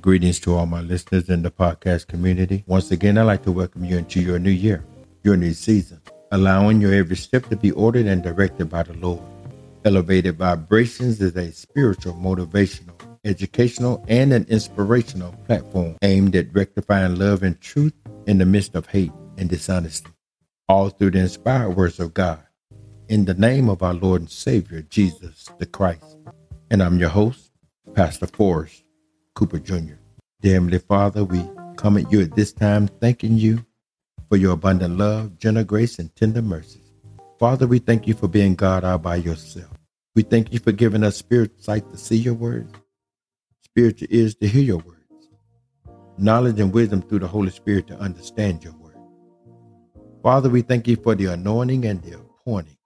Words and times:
Greetings 0.00 0.38
to 0.40 0.54
all 0.54 0.66
my 0.66 0.80
listeners 0.80 1.28
in 1.28 1.42
the 1.42 1.50
podcast 1.50 2.06
community. 2.06 2.62
Once 2.66 2.92
again, 2.92 3.18
I'd 3.18 3.24
like 3.24 3.42
to 3.42 3.50
welcome 3.50 3.84
you 3.84 3.98
into 3.98 4.20
your 4.20 4.38
new 4.38 4.50
year, 4.50 4.84
your 5.24 5.36
new 5.36 5.52
season, 5.52 6.00
allowing 6.30 6.80
your 6.80 6.94
every 6.94 7.16
step 7.16 7.48
to 7.48 7.56
be 7.56 7.72
ordered 7.72 8.06
and 8.06 8.22
directed 8.22 8.66
by 8.70 8.84
the 8.84 8.92
Lord. 8.92 9.22
Elevated 9.84 10.36
Vibrations 10.36 11.20
is 11.20 11.34
a 11.36 11.50
spiritual, 11.50 12.14
motivational, 12.14 12.94
educational, 13.24 14.04
and 14.06 14.32
an 14.32 14.46
inspirational 14.48 15.32
platform 15.46 15.96
aimed 16.02 16.36
at 16.36 16.54
rectifying 16.54 17.16
love 17.16 17.42
and 17.42 17.60
truth 17.60 17.94
in 18.26 18.38
the 18.38 18.46
midst 18.46 18.76
of 18.76 18.86
hate 18.86 19.12
and 19.36 19.48
dishonesty, 19.48 20.10
all 20.68 20.88
through 20.88 21.10
the 21.10 21.18
inspired 21.18 21.70
words 21.70 21.98
of 21.98 22.14
God. 22.14 22.42
In 23.08 23.24
the 23.24 23.34
name 23.34 23.68
of 23.68 23.82
our 23.82 23.94
Lord 23.94 24.22
and 24.22 24.30
Savior, 24.30 24.82
Jesus 24.82 25.48
the 25.58 25.66
Christ. 25.66 26.16
And 26.68 26.82
I'm 26.82 26.98
your 26.98 27.10
host, 27.10 27.52
Pastor 27.94 28.26
Forrest 28.26 28.82
Cooper 29.36 29.60
Jr. 29.60 29.94
Dear 30.40 30.54
Heavenly 30.54 30.80
Father, 30.80 31.22
we 31.22 31.48
come 31.76 31.96
at 31.96 32.10
you 32.10 32.20
at 32.20 32.34
this 32.34 32.52
time 32.52 32.88
thanking 32.88 33.38
you 33.38 33.64
for 34.28 34.36
your 34.36 34.54
abundant 34.54 34.98
love, 34.98 35.38
gentle 35.38 35.62
grace, 35.62 36.00
and 36.00 36.14
tender 36.16 36.42
mercies. 36.42 36.90
Father, 37.38 37.68
we 37.68 37.78
thank 37.78 38.08
you 38.08 38.14
for 38.14 38.26
being 38.26 38.56
God 38.56 38.82
all 38.82 38.98
by 38.98 39.14
yourself. 39.14 39.70
We 40.16 40.22
thank 40.22 40.52
you 40.52 40.58
for 40.58 40.72
giving 40.72 41.04
us 41.04 41.16
spirit 41.16 41.62
sight 41.62 41.88
to 41.90 41.96
see 41.96 42.16
your 42.16 42.34
words, 42.34 42.74
spiritual 43.62 44.08
ears 44.10 44.34
to 44.36 44.48
hear 44.48 44.62
your 44.64 44.78
words, 44.78 45.28
knowledge 46.18 46.58
and 46.58 46.72
wisdom 46.72 47.00
through 47.00 47.20
the 47.20 47.28
Holy 47.28 47.50
Spirit 47.50 47.86
to 47.88 47.98
understand 47.98 48.64
your 48.64 48.72
word. 48.72 48.98
Father, 50.20 50.48
we 50.48 50.62
thank 50.62 50.88
you 50.88 50.96
for 50.96 51.14
the 51.14 51.26
anointing 51.26 51.84
and 51.84 52.02
the 52.02 52.18
appointing. 52.18 52.76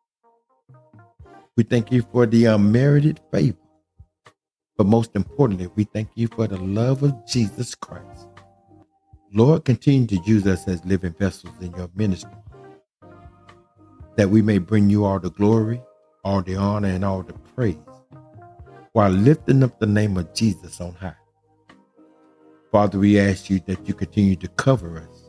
We 1.56 1.62
thank 1.62 1.90
you 1.90 2.02
for 2.12 2.26
the 2.26 2.44
unmerited 2.44 3.20
favor 3.32 3.56
but 4.80 4.86
most 4.86 5.14
importantly, 5.14 5.68
we 5.76 5.84
thank 5.84 6.08
you 6.14 6.26
for 6.26 6.46
the 6.46 6.56
love 6.56 7.02
of 7.02 7.26
Jesus 7.26 7.74
Christ. 7.74 8.28
Lord, 9.30 9.66
continue 9.66 10.06
to 10.06 10.16
use 10.24 10.46
us 10.46 10.66
as 10.68 10.82
living 10.86 11.12
vessels 11.18 11.52
in 11.60 11.70
your 11.74 11.90
ministry, 11.94 12.32
that 14.16 14.30
we 14.30 14.40
may 14.40 14.56
bring 14.56 14.88
you 14.88 15.04
all 15.04 15.20
the 15.20 15.32
glory, 15.32 15.82
all 16.24 16.40
the 16.40 16.56
honor, 16.56 16.88
and 16.88 17.04
all 17.04 17.22
the 17.22 17.34
praise, 17.34 17.76
while 18.92 19.10
lifting 19.10 19.62
up 19.62 19.78
the 19.78 19.86
name 19.86 20.16
of 20.16 20.32
Jesus 20.32 20.80
on 20.80 20.94
high. 20.94 21.12
Father, 22.72 22.98
we 22.98 23.20
ask 23.20 23.50
you 23.50 23.60
that 23.66 23.86
you 23.86 23.92
continue 23.92 24.36
to 24.36 24.48
cover 24.48 24.96
us, 24.96 25.28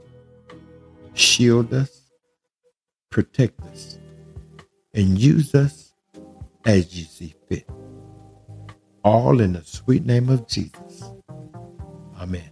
shield 1.13 1.73
us, 1.73 2.09
protect 3.09 3.59
us, 3.63 3.99
and 4.93 5.19
use 5.19 5.53
us 5.53 5.93
as 6.63 6.97
you 6.97 7.03
see 7.03 7.35
fit 7.49 7.69
all 9.03 9.41
in 9.41 9.53
the 9.53 9.63
sweet 9.63 10.05
name 10.05 10.29
of 10.29 10.47
Jesus. 10.47 11.11
Amen. 12.19 12.49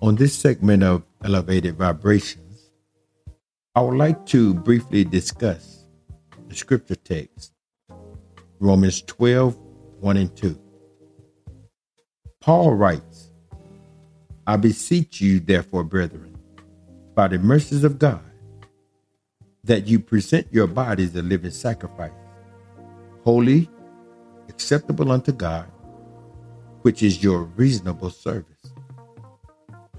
On 0.00 0.14
this 0.16 0.34
segment 0.34 0.82
of 0.82 1.02
Elevated 1.24 1.76
Vibrations, 1.76 2.70
I 3.74 3.82
would 3.82 3.96
like 3.96 4.24
to 4.26 4.54
briefly 4.54 5.04
discuss 5.04 5.84
the 6.48 6.54
scripture 6.54 6.96
text, 6.96 7.52
Romans 8.60 9.02
12 9.02 9.58
1 10.00 10.16
and 10.16 10.36
2. 10.36 10.58
Paul 12.40 12.74
writes, 12.74 13.30
I 14.46 14.56
beseech 14.56 15.20
you, 15.20 15.40
therefore, 15.40 15.82
brethren, 15.84 16.38
by 17.14 17.28
the 17.28 17.38
mercies 17.38 17.82
of 17.82 17.98
God, 17.98 18.22
that 19.64 19.88
you 19.88 19.98
present 19.98 20.46
your 20.52 20.66
bodies 20.66 21.16
a 21.16 21.22
living 21.22 21.50
sacrifice, 21.50 22.12
holy, 23.24 23.68
acceptable 24.56 25.12
unto 25.12 25.32
God, 25.32 25.70
which 26.80 27.02
is 27.02 27.22
your 27.22 27.42
reasonable 27.42 28.08
service. 28.08 28.72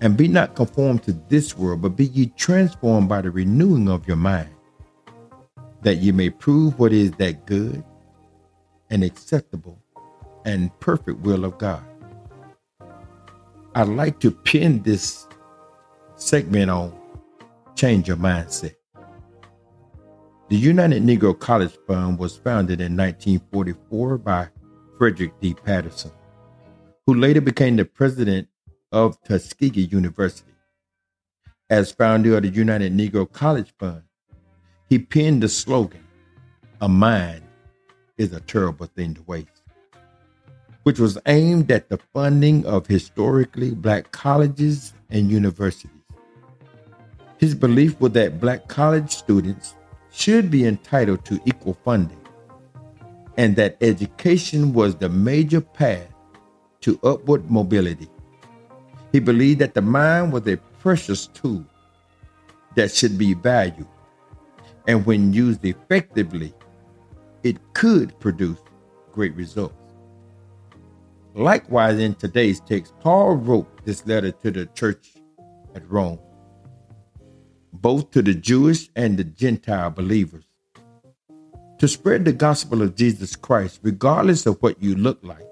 And 0.02 0.17
be 0.17 0.27
not 0.27 0.55
conformed 0.55 1.03
to 1.03 1.14
this 1.30 1.55
world, 1.55 1.83
but 1.83 1.95
be 1.95 2.05
ye 2.05 2.33
transformed 2.36 3.08
by 3.08 3.22
the 3.22 3.30
renewing 3.30 3.87
of 3.87 4.08
your 4.08 4.17
mind, 4.17 4.49
that 5.83 5.98
ye 5.98 6.11
may 6.11 6.31
prove 6.31 6.80
what 6.80 6.92
is 6.92 7.11
that 7.14 7.45
good 7.45 7.83
and 8.89 9.04
acceptable 9.04 9.80
and 10.43 10.71
perfect 10.80 11.20
will 11.20 11.45
of 11.45 11.60
God. 11.60 11.83
I'd 13.76 13.89
like 13.89 14.20
to 14.21 14.31
pin 14.31 14.81
this 14.81 15.27
segment 16.15 16.71
on 16.71 16.99
change 17.76 18.08
your 18.08 18.17
mindset. 18.17 18.73
The 20.49 20.55
United 20.55 21.04
Negro 21.04 21.37
College 21.37 21.77
Fund 21.86 22.17
was 22.17 22.37
founded 22.37 22.80
in 22.80 22.95
1944 22.95 24.17
by 24.17 24.48
Frederick 24.97 25.39
D. 25.39 25.53
Patterson, 25.53 26.11
who 27.05 27.13
later 27.13 27.41
became 27.41 27.75
the 27.75 27.85
president 27.85 28.47
of 28.91 29.21
Tuskegee 29.23 29.81
University. 29.81 30.52
As 31.69 31.91
founder 31.91 32.37
of 32.37 32.43
the 32.43 32.49
United 32.49 32.93
Negro 32.95 33.31
College 33.31 33.73
Fund, 33.77 34.03
he 34.89 34.99
penned 34.99 35.43
the 35.43 35.49
slogan, 35.49 36.03
A 36.81 36.87
mind 36.87 37.43
is 38.17 38.33
a 38.33 38.39
terrible 38.39 38.87
thing 38.87 39.13
to 39.13 39.21
waste, 39.23 39.63
which 40.83 40.99
was 40.99 41.17
aimed 41.25 41.71
at 41.71 41.89
the 41.89 41.99
funding 42.13 42.65
of 42.65 42.87
historically 42.87 43.75
black 43.75 44.11
colleges 44.11 44.93
and 45.09 45.30
universities. 45.30 45.91
His 47.37 47.53
belief 47.53 47.99
was 47.99 48.13
that 48.13 48.39
black 48.39 48.67
college 48.67 49.11
students 49.11 49.75
should 50.11 50.49
be 50.49 50.65
entitled 50.65 51.23
to 51.25 51.39
equal 51.45 51.77
funding, 51.86 52.27
and 53.37 53.55
that 53.55 53.77
education 53.81 54.73
was 54.73 54.95
the 54.95 55.09
major 55.09 55.61
path 55.61 56.08
to 56.81 56.99
upward 57.03 57.49
mobility. 57.49 58.09
He 59.11 59.20
believed 59.20 59.61
that 59.61 59.73
the 59.73 59.81
mind 59.81 60.33
was 60.33 60.48
a 60.48 60.58
precious 60.58 61.27
tool 61.27 61.65
that 62.75 62.92
should 62.92 63.17
be 63.17 63.33
valued, 63.33 63.87
and 64.87 65.05
when 65.05 65.33
used 65.33 65.64
effectively, 65.65 66.53
it 67.43 67.58
could 67.73 68.20
produce 68.20 68.59
great 69.11 69.36
results. 69.36 69.75
Likewise, 71.36 71.99
in 71.99 72.15
today's 72.15 72.59
text, 72.59 72.93
Paul 72.99 73.36
wrote 73.36 73.86
this 73.86 74.05
letter 74.05 74.31
to 74.31 74.52
the 74.52 74.65
church 74.67 75.14
at 75.75 75.89
Rome 75.89 76.19
both 77.81 78.11
to 78.11 78.21
the 78.21 78.33
Jewish 78.33 78.89
and 78.95 79.17
the 79.17 79.23
Gentile 79.23 79.89
believers. 79.89 80.46
To 81.80 81.88
spread 81.88 82.26
the 82.26 82.33
gospel 82.33 82.82
of 82.82 82.95
Jesus 82.95 83.36
Christ, 83.36 83.80
regardless 83.83 84.48
of 84.48 84.58
what 84.64 84.82
you 84.82 84.95
look 84.95 85.20
like, 85.21 85.48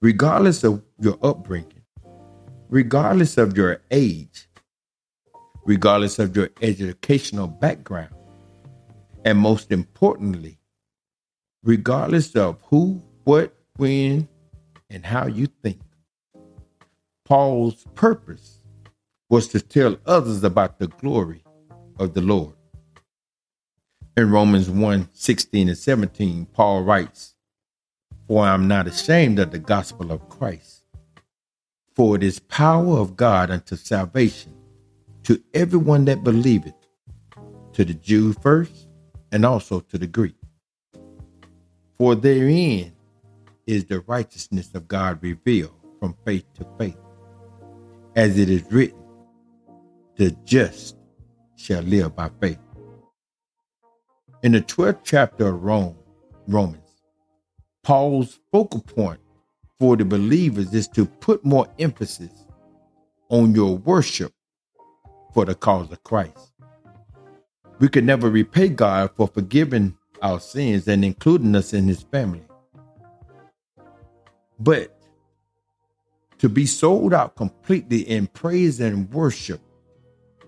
regardless 0.00 0.64
of 0.64 0.82
your 0.98 1.18
upbringing, 1.22 1.82
regardless 2.70 3.36
of 3.36 3.54
your 3.54 3.82
age, 3.90 4.48
regardless 5.66 6.18
of 6.18 6.34
your 6.34 6.48
educational 6.62 7.46
background, 7.46 8.14
and 9.26 9.38
most 9.38 9.70
importantly, 9.70 10.58
regardless 11.62 12.34
of 12.34 12.58
who, 12.70 13.02
what, 13.24 13.54
when, 13.76 14.26
and 14.88 15.04
how 15.04 15.26
you 15.26 15.46
think. 15.62 15.80
Paul's 17.26 17.84
purpose 17.94 18.60
was 19.28 19.48
to 19.48 19.60
tell 19.60 19.98
others 20.06 20.42
about 20.42 20.78
the 20.78 20.86
glory 20.86 21.44
of 21.98 22.14
the 22.14 22.22
Lord. 22.22 22.54
In 24.18 24.32
Romans 24.32 24.68
1 24.68 25.10
16 25.12 25.68
and 25.68 25.78
17, 25.78 26.46
Paul 26.46 26.82
writes, 26.82 27.36
For 28.26 28.44
I 28.44 28.52
am 28.52 28.66
not 28.66 28.88
ashamed 28.88 29.38
of 29.38 29.52
the 29.52 29.60
gospel 29.60 30.10
of 30.10 30.28
Christ, 30.28 30.82
for 31.94 32.16
it 32.16 32.24
is 32.24 32.40
power 32.40 32.98
of 32.98 33.16
God 33.16 33.52
unto 33.52 33.76
salvation 33.76 34.56
to 35.22 35.40
everyone 35.54 36.04
that 36.06 36.24
believeth, 36.24 36.74
to 37.74 37.84
the 37.84 37.94
Jew 37.94 38.32
first, 38.32 38.88
and 39.30 39.46
also 39.46 39.78
to 39.78 39.96
the 39.96 40.08
Greek. 40.08 40.34
For 41.96 42.16
therein 42.16 42.92
is 43.68 43.84
the 43.84 44.00
righteousness 44.00 44.74
of 44.74 44.88
God 44.88 45.22
revealed 45.22 45.78
from 46.00 46.16
faith 46.24 46.52
to 46.54 46.66
faith, 46.76 46.98
as 48.16 48.36
it 48.36 48.50
is 48.50 48.64
written 48.72 48.98
the 50.16 50.32
just 50.44 50.96
shall 51.54 51.82
live 51.82 52.16
by 52.16 52.28
faith. 52.40 52.58
In 54.40 54.52
the 54.52 54.60
12th 54.60 55.00
chapter 55.02 55.48
of 55.48 55.64
Rome, 55.64 55.96
Romans, 56.46 57.02
Paul's 57.82 58.38
focal 58.52 58.80
point 58.80 59.18
for 59.80 59.96
the 59.96 60.04
believers 60.04 60.72
is 60.72 60.86
to 60.88 61.06
put 61.06 61.44
more 61.44 61.66
emphasis 61.80 62.46
on 63.30 63.52
your 63.52 63.76
worship 63.78 64.32
for 65.34 65.44
the 65.44 65.56
cause 65.56 65.90
of 65.90 66.04
Christ. 66.04 66.52
We 67.80 67.88
could 67.88 68.04
never 68.04 68.30
repay 68.30 68.68
God 68.68 69.10
for 69.16 69.26
forgiving 69.26 69.96
our 70.22 70.38
sins 70.38 70.86
and 70.86 71.04
including 71.04 71.56
us 71.56 71.72
in 71.72 71.88
his 71.88 72.02
family. 72.02 72.46
But 74.60 74.96
to 76.38 76.48
be 76.48 76.66
sold 76.66 77.12
out 77.12 77.34
completely 77.34 78.02
in 78.08 78.28
praise 78.28 78.78
and 78.78 79.12
worship 79.12 79.60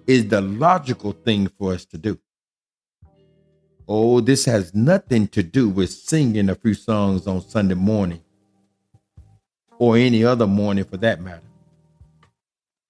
is 0.06 0.28
the 0.28 0.40
logical 0.40 1.10
thing 1.10 1.48
for 1.58 1.72
us 1.72 1.84
to 1.86 1.98
do. 1.98 2.20
Oh, 3.92 4.20
this 4.20 4.44
has 4.44 4.72
nothing 4.72 5.26
to 5.30 5.42
do 5.42 5.68
with 5.68 5.90
singing 5.90 6.48
a 6.48 6.54
few 6.54 6.74
songs 6.74 7.26
on 7.26 7.40
Sunday 7.40 7.74
morning 7.74 8.22
or 9.80 9.96
any 9.96 10.22
other 10.22 10.46
morning 10.46 10.84
for 10.84 10.96
that 10.98 11.20
matter. 11.20 11.42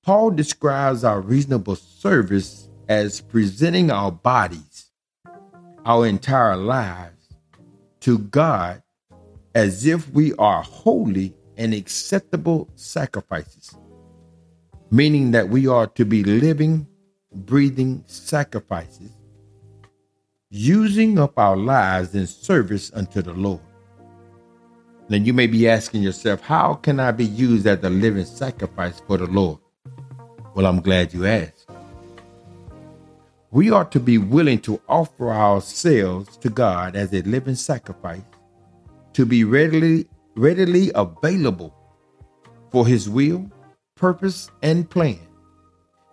Paul 0.02 0.32
describes 0.32 1.02
our 1.02 1.22
reasonable 1.22 1.76
service 1.76 2.68
as 2.86 3.22
presenting 3.22 3.90
our 3.90 4.12
bodies, 4.12 4.90
our 5.86 6.06
entire 6.06 6.58
lives, 6.58 7.34
to 8.00 8.18
God 8.18 8.82
as 9.54 9.86
if 9.86 10.06
we 10.10 10.34
are 10.34 10.60
holy 10.60 11.32
and 11.56 11.72
acceptable 11.72 12.68
sacrifices, 12.74 13.74
meaning 14.90 15.30
that 15.30 15.48
we 15.48 15.66
are 15.66 15.86
to 15.86 16.04
be 16.04 16.22
living, 16.24 16.86
breathing 17.32 18.04
sacrifices, 18.06 19.12
using 20.50 21.16
up 21.18 21.38
our 21.38 21.56
lives 21.56 22.14
in 22.14 22.26
service 22.26 22.90
unto 22.92 23.22
the 23.22 23.32
Lord. 23.32 23.60
Then 25.08 25.24
you 25.24 25.32
may 25.32 25.46
be 25.46 25.68
asking 25.68 26.02
yourself, 26.02 26.40
how 26.40 26.74
can 26.74 26.98
I 26.98 27.12
be 27.12 27.24
used 27.24 27.66
as 27.66 27.82
a 27.84 27.90
living 27.90 28.24
sacrifice 28.24 29.00
for 29.06 29.16
the 29.16 29.26
Lord? 29.26 29.58
Well, 30.54 30.66
I'm 30.66 30.80
glad 30.80 31.14
you 31.14 31.26
asked. 31.26 31.70
We 33.52 33.70
are 33.70 33.84
to 33.86 34.00
be 34.00 34.18
willing 34.18 34.60
to 34.60 34.80
offer 34.88 35.30
ourselves 35.30 36.36
to 36.38 36.50
God 36.50 36.96
as 36.96 37.12
a 37.12 37.22
living 37.22 37.56
sacrifice, 37.56 38.22
to 39.12 39.24
be 39.24 39.44
readily 39.44 40.08
readily 40.36 40.92
available 40.94 41.74
for 42.70 42.86
his 42.86 43.08
will, 43.08 43.50
purpose, 43.96 44.50
and 44.62 44.88
plan. 44.88 45.18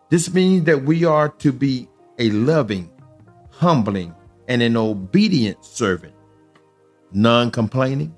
This 0.09 0.33
means 0.33 0.65
that 0.65 0.83
we 0.83 1.05
are 1.05 1.29
to 1.29 1.51
be 1.51 1.87
a 2.17 2.29
loving, 2.31 2.89
humbling, 3.51 4.13
and 4.47 4.61
an 4.61 4.77
obedient 4.77 5.63
servant, 5.63 6.13
non 7.11 7.51
complaining, 7.51 8.15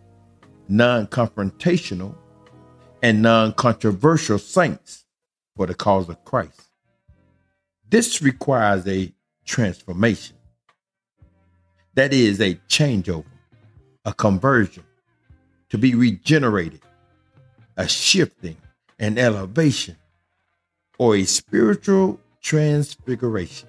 non 0.67 1.07
confrontational, 1.07 2.15
and 3.01 3.21
non 3.21 3.53
controversial 3.53 4.37
saints 4.37 5.05
for 5.55 5.65
the 5.65 5.73
cause 5.73 6.09
of 6.09 6.23
Christ. 6.25 6.61
This 7.89 8.21
requires 8.21 8.87
a 8.87 9.13
transformation. 9.45 10.35
That 11.95 12.13
is 12.13 12.39
a 12.39 12.55
changeover, 12.67 13.25
a 14.05 14.13
conversion, 14.13 14.83
to 15.69 15.77
be 15.77 15.95
regenerated, 15.95 16.81
a 17.77 17.87
shifting, 17.87 18.57
an 18.99 19.17
elevation, 19.17 19.97
or 20.99 21.15
a 21.15 21.23
spiritual 21.23 22.19
transfiguration. 22.41 23.68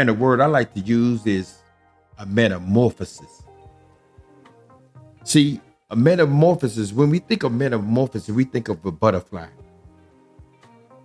And 0.00 0.08
the 0.08 0.14
word 0.14 0.40
I 0.40 0.46
like 0.46 0.72
to 0.72 0.80
use 0.80 1.26
is 1.26 1.58
a 2.16 2.24
metamorphosis. 2.24 3.42
See, 5.24 5.60
a 5.90 5.94
metamorphosis, 5.94 6.90
when 6.90 7.10
we 7.10 7.18
think 7.18 7.42
of 7.42 7.52
metamorphosis, 7.52 8.34
we 8.34 8.44
think 8.44 8.70
of 8.70 8.82
a 8.86 8.92
butterfly. 8.92 9.48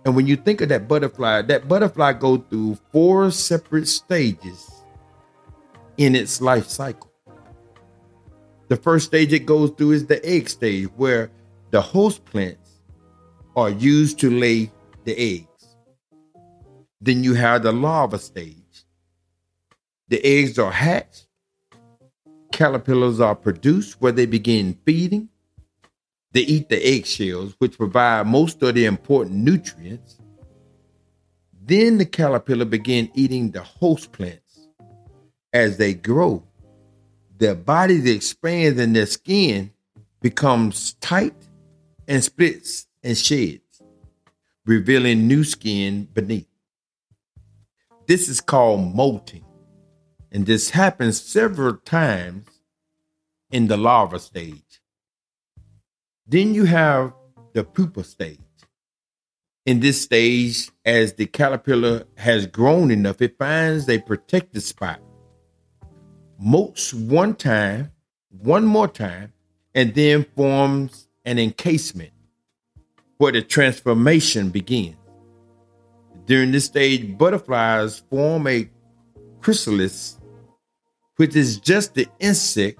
And 0.06 0.16
when 0.16 0.26
you 0.26 0.34
think 0.34 0.62
of 0.62 0.70
that 0.70 0.88
butterfly, 0.88 1.42
that 1.42 1.68
butterfly 1.68 2.14
goes 2.14 2.40
through 2.48 2.78
four 2.90 3.30
separate 3.30 3.86
stages 3.86 4.82
in 5.98 6.14
its 6.14 6.40
life 6.40 6.66
cycle. 6.66 7.12
The 8.68 8.76
first 8.76 9.04
stage 9.04 9.30
it 9.34 9.44
goes 9.44 9.72
through 9.72 9.90
is 9.90 10.06
the 10.06 10.24
egg 10.24 10.48
stage, 10.48 10.88
where 10.96 11.30
the 11.70 11.82
host 11.82 12.24
plants 12.24 12.80
are 13.56 13.68
used 13.68 14.18
to 14.20 14.30
lay 14.30 14.72
the 15.04 15.14
eggs. 15.18 15.76
Then 17.02 17.22
you 17.22 17.34
have 17.34 17.62
the 17.62 17.72
larva 17.72 18.18
stage. 18.18 18.65
The 20.08 20.24
eggs 20.24 20.58
are 20.58 20.72
hatched. 20.72 21.26
Caterpillars 22.52 23.20
are 23.20 23.34
produced 23.34 24.00
where 24.00 24.12
they 24.12 24.26
begin 24.26 24.78
feeding. 24.84 25.28
They 26.32 26.42
eat 26.42 26.68
the 26.68 26.76
eggshells, 26.76 27.54
which 27.58 27.78
provide 27.78 28.26
most 28.26 28.62
of 28.62 28.74
the 28.74 28.84
important 28.84 29.36
nutrients. 29.36 30.18
Then 31.64 31.98
the 31.98 32.04
caterpillar 32.04 32.66
begin 32.66 33.10
eating 33.14 33.50
the 33.50 33.62
host 33.62 34.12
plants. 34.12 34.68
As 35.52 35.78
they 35.78 35.94
grow, 35.94 36.44
their 37.38 37.54
bodies 37.54 38.04
expand 38.04 38.78
and 38.78 38.94
their 38.94 39.06
skin 39.06 39.72
becomes 40.20 40.94
tight 40.94 41.34
and 42.06 42.22
splits 42.22 42.86
and 43.02 43.16
sheds, 43.16 43.82
revealing 44.66 45.26
new 45.26 45.42
skin 45.42 46.08
beneath. 46.12 46.48
This 48.06 48.28
is 48.28 48.40
called 48.40 48.94
molting, 48.94 49.45
and 50.36 50.44
this 50.44 50.68
happens 50.68 51.18
several 51.18 51.78
times 51.78 52.60
in 53.50 53.68
the 53.68 53.76
larva 53.78 54.18
stage. 54.18 54.82
Then 56.26 56.52
you 56.52 56.66
have 56.66 57.14
the 57.54 57.64
pupa 57.64 58.04
stage. 58.04 58.38
In 59.64 59.80
this 59.80 60.02
stage, 60.02 60.70
as 60.84 61.14
the 61.14 61.24
caterpillar 61.24 62.04
has 62.18 62.46
grown 62.46 62.90
enough, 62.90 63.22
it 63.22 63.38
finds 63.38 63.88
a 63.88 63.98
protected 63.98 64.62
spot 64.62 65.00
molts 66.38 66.92
one 66.92 67.34
time, 67.34 67.90
one 68.28 68.66
more 68.66 68.88
time, 68.88 69.32
and 69.74 69.94
then 69.94 70.26
forms 70.36 71.08
an 71.24 71.38
encasement 71.38 72.12
where 73.16 73.32
the 73.32 73.40
transformation 73.40 74.50
begins. 74.50 74.96
During 76.26 76.52
this 76.52 76.66
stage, 76.66 77.16
butterflies 77.16 78.00
form 78.10 78.46
a 78.46 78.68
chrysalis, 79.40 80.18
which 81.16 81.34
is 81.34 81.58
just 81.58 81.94
the 81.94 82.06
insect 82.20 82.78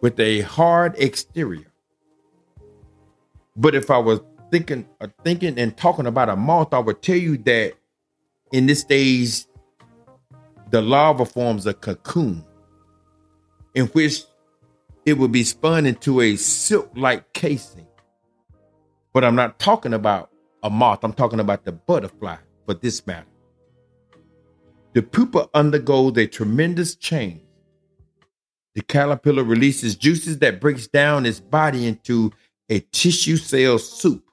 with 0.00 0.18
a 0.18 0.40
hard 0.42 0.94
exterior. 0.98 1.66
But 3.56 3.74
if 3.74 3.90
I 3.90 3.98
was 3.98 4.20
thinking, 4.50 4.88
uh, 5.00 5.08
thinking 5.24 5.58
and 5.58 5.76
talking 5.76 6.06
about 6.06 6.28
a 6.28 6.36
moth, 6.36 6.72
I 6.72 6.78
would 6.78 7.02
tell 7.02 7.16
you 7.16 7.36
that 7.38 7.74
in 8.52 8.66
this 8.66 8.80
stage, 8.80 9.46
the 10.70 10.80
larva 10.80 11.24
forms 11.24 11.66
a 11.66 11.74
cocoon 11.74 12.44
in 13.74 13.86
which 13.88 14.22
it 15.04 15.14
will 15.14 15.28
be 15.28 15.44
spun 15.44 15.86
into 15.86 16.20
a 16.20 16.36
silk 16.36 16.90
like 16.96 17.32
casing. 17.32 17.86
But 19.12 19.24
I'm 19.24 19.34
not 19.34 19.58
talking 19.58 19.94
about 19.94 20.30
a 20.62 20.70
moth, 20.70 21.00
I'm 21.02 21.12
talking 21.12 21.40
about 21.40 21.64
the 21.64 21.72
butterfly 21.72 22.36
for 22.66 22.74
this 22.74 23.06
matter. 23.06 23.26
The 24.94 25.02
pupa 25.02 25.48
undergoes 25.54 26.16
a 26.18 26.26
tremendous 26.26 26.94
change. 26.94 27.40
The 28.74 28.82
caterpillar 28.82 29.44
releases 29.44 29.96
juices 29.96 30.38
that 30.38 30.60
breaks 30.60 30.86
down 30.86 31.26
its 31.26 31.40
body 31.40 31.86
into 31.86 32.32
a 32.68 32.80
tissue 32.80 33.36
cell 33.36 33.78
soup, 33.78 34.24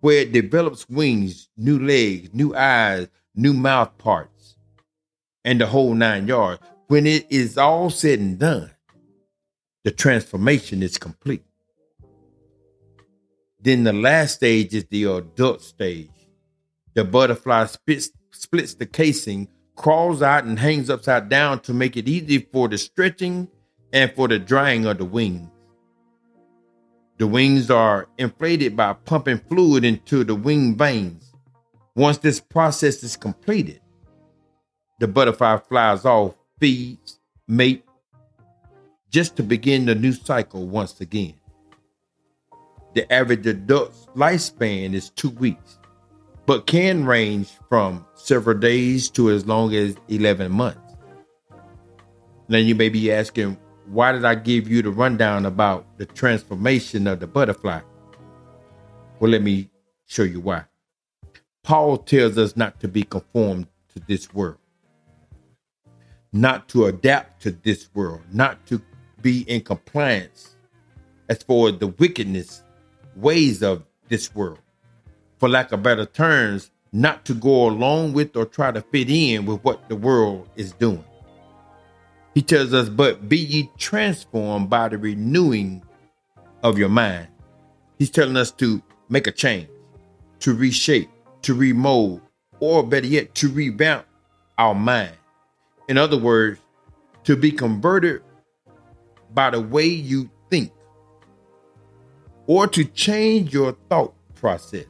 where 0.00 0.22
it 0.22 0.32
develops 0.32 0.88
wings, 0.88 1.48
new 1.56 1.78
legs, 1.78 2.30
new 2.32 2.54
eyes, 2.54 3.08
new 3.34 3.52
mouth 3.52 3.96
parts, 3.98 4.56
and 5.44 5.60
the 5.60 5.66
whole 5.66 5.94
nine 5.94 6.26
yards 6.26 6.60
when 6.88 7.06
it 7.06 7.26
is 7.30 7.58
all 7.58 7.90
said 7.90 8.18
and 8.18 8.38
done, 8.38 8.70
the 9.84 9.90
transformation 9.90 10.82
is 10.82 10.96
complete. 10.96 11.44
Then 13.60 13.84
the 13.84 13.92
last 13.92 14.36
stage 14.36 14.74
is 14.74 14.86
the 14.86 15.04
adult 15.04 15.62
stage. 15.62 16.10
The 16.94 17.04
butterfly 17.04 17.66
splits, 17.66 18.10
splits 18.30 18.74
the 18.74 18.86
casing, 18.86 19.48
crawls 19.76 20.22
out, 20.22 20.44
and 20.44 20.58
hangs 20.58 20.90
upside 20.90 21.28
down 21.28 21.60
to 21.60 21.72
make 21.72 21.96
it 21.96 22.08
easy 22.08 22.38
for 22.52 22.68
the 22.68 22.78
stretching 22.78 23.48
and 23.92 24.12
for 24.12 24.28
the 24.28 24.38
drying 24.38 24.86
of 24.86 24.98
the 24.98 25.04
wings. 25.04 25.48
The 27.18 27.26
wings 27.26 27.70
are 27.70 28.08
inflated 28.16 28.76
by 28.76 28.92
pumping 28.92 29.38
fluid 29.48 29.84
into 29.84 30.22
the 30.24 30.34
wing 30.34 30.76
veins. 30.76 31.32
Once 31.96 32.18
this 32.18 32.38
process 32.40 33.02
is 33.02 33.16
completed, 33.16 33.80
the 35.00 35.08
butterfly 35.08 35.58
flies 35.68 36.04
off 36.04 36.34
feeds, 36.60 37.18
mate, 37.48 37.84
just 39.10 39.36
to 39.36 39.42
begin 39.42 39.86
the 39.86 39.94
new 39.94 40.12
cycle 40.12 40.66
once 40.66 41.00
again. 41.00 41.34
The 42.94 43.12
average 43.12 43.46
adult 43.46 43.94
lifespan 44.14 44.94
is 44.94 45.10
two 45.10 45.30
weeks, 45.30 45.77
but 46.48 46.66
can 46.66 47.04
range 47.04 47.50
from 47.68 48.06
several 48.14 48.58
days 48.58 49.10
to 49.10 49.30
as 49.30 49.46
long 49.46 49.74
as 49.74 49.94
11 50.08 50.50
months. 50.50 50.96
Now, 52.48 52.56
you 52.56 52.74
may 52.74 52.88
be 52.88 53.12
asking, 53.12 53.58
why 53.86 54.12
did 54.12 54.24
I 54.24 54.34
give 54.34 54.66
you 54.66 54.80
the 54.80 54.90
rundown 54.90 55.44
about 55.44 55.98
the 55.98 56.06
transformation 56.06 57.06
of 57.06 57.20
the 57.20 57.26
butterfly? 57.26 57.82
Well, 59.20 59.30
let 59.30 59.42
me 59.42 59.68
show 60.06 60.22
you 60.22 60.40
why. 60.40 60.64
Paul 61.62 61.98
tells 61.98 62.38
us 62.38 62.56
not 62.56 62.80
to 62.80 62.88
be 62.88 63.02
conformed 63.02 63.66
to 63.92 64.00
this 64.00 64.32
world 64.32 64.56
not 66.32 66.68
to 66.68 66.86
adapt 66.86 67.42
to 67.42 67.50
this 67.50 67.88
world, 67.94 68.20
not 68.32 68.66
to 68.66 68.80
be 69.22 69.42
in 69.42 69.62
compliance 69.62 70.56
as 71.28 71.42
for 71.42 71.70
the 71.70 71.86
wickedness 71.86 72.62
ways 73.16 73.62
of 73.62 73.84
this 74.08 74.34
world. 74.34 74.58
For 75.38 75.48
lack 75.48 75.72
of 75.72 75.82
better 75.82 76.04
terms, 76.04 76.70
not 76.92 77.24
to 77.26 77.34
go 77.34 77.68
along 77.68 78.12
with 78.12 78.36
or 78.36 78.44
try 78.44 78.72
to 78.72 78.82
fit 78.82 79.10
in 79.10 79.46
with 79.46 79.62
what 79.62 79.88
the 79.88 79.96
world 79.96 80.48
is 80.56 80.72
doing. 80.72 81.04
He 82.34 82.42
tells 82.42 82.72
us, 82.72 82.88
but 82.88 83.28
be 83.28 83.38
ye 83.38 83.70
transformed 83.78 84.70
by 84.70 84.88
the 84.88 84.98
renewing 84.98 85.82
of 86.62 86.78
your 86.78 86.88
mind. 86.88 87.28
He's 87.98 88.10
telling 88.10 88.36
us 88.36 88.50
to 88.52 88.82
make 89.08 89.26
a 89.26 89.32
change, 89.32 89.68
to 90.40 90.54
reshape, 90.54 91.08
to 91.42 91.54
remold, 91.54 92.20
or 92.60 92.82
better 92.82 93.06
yet, 93.06 93.34
to 93.36 93.48
revamp 93.48 94.06
our 94.56 94.74
mind. 94.74 95.14
In 95.88 95.96
other 95.96 96.18
words, 96.18 96.60
to 97.24 97.36
be 97.36 97.50
converted 97.50 98.22
by 99.34 99.50
the 99.50 99.60
way 99.60 99.86
you 99.86 100.30
think, 100.50 100.72
or 102.46 102.66
to 102.66 102.84
change 102.84 103.52
your 103.52 103.76
thought 103.88 104.14
process. 104.34 104.86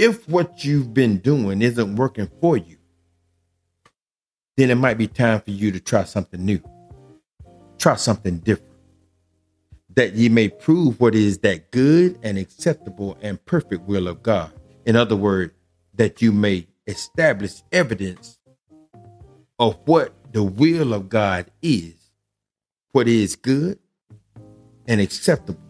If 0.00 0.26
what 0.30 0.64
you've 0.64 0.94
been 0.94 1.18
doing 1.18 1.60
isn't 1.60 1.96
working 1.96 2.30
for 2.40 2.56
you, 2.56 2.78
then 4.56 4.70
it 4.70 4.76
might 4.76 4.96
be 4.96 5.06
time 5.06 5.42
for 5.42 5.50
you 5.50 5.70
to 5.72 5.78
try 5.78 6.04
something 6.04 6.42
new. 6.42 6.62
Try 7.76 7.96
something 7.96 8.38
different. 8.38 8.72
That 9.94 10.14
ye 10.14 10.30
may 10.30 10.48
prove 10.48 10.98
what 11.00 11.14
is 11.14 11.40
that 11.40 11.70
good 11.70 12.18
and 12.22 12.38
acceptable 12.38 13.18
and 13.20 13.44
perfect 13.44 13.82
will 13.82 14.08
of 14.08 14.22
God. 14.22 14.50
In 14.86 14.96
other 14.96 15.16
words, 15.16 15.52
that 15.92 16.22
you 16.22 16.32
may 16.32 16.66
establish 16.86 17.62
evidence 17.70 18.38
of 19.58 19.76
what 19.84 20.14
the 20.32 20.42
will 20.42 20.94
of 20.94 21.10
God 21.10 21.50
is, 21.60 22.10
what 22.92 23.06
is 23.06 23.36
good 23.36 23.78
and 24.88 24.98
acceptable 24.98 25.60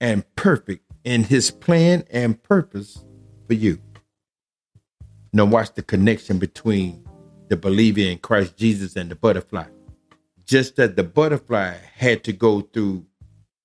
and 0.00 0.24
perfect 0.36 0.84
in 1.02 1.24
his 1.24 1.50
plan 1.50 2.04
and 2.12 2.40
purpose 2.44 3.04
for 3.50 3.54
you. 3.54 3.80
Now, 5.32 5.44
watch 5.44 5.74
the 5.74 5.82
connection 5.82 6.38
between 6.38 7.04
the 7.48 7.56
believer 7.56 7.98
in 7.98 8.18
Christ 8.18 8.56
Jesus 8.56 8.94
and 8.94 9.10
the 9.10 9.16
butterfly. 9.16 9.64
Just 10.46 10.78
as 10.78 10.94
the 10.94 11.02
butterfly 11.02 11.74
had 11.96 12.22
to 12.24 12.32
go 12.32 12.60
through 12.60 13.04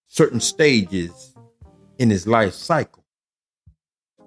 certain 0.07 0.39
stages 0.39 1.35
in 1.99 2.09
his 2.09 2.25
life 2.25 2.53
cycle, 2.53 3.05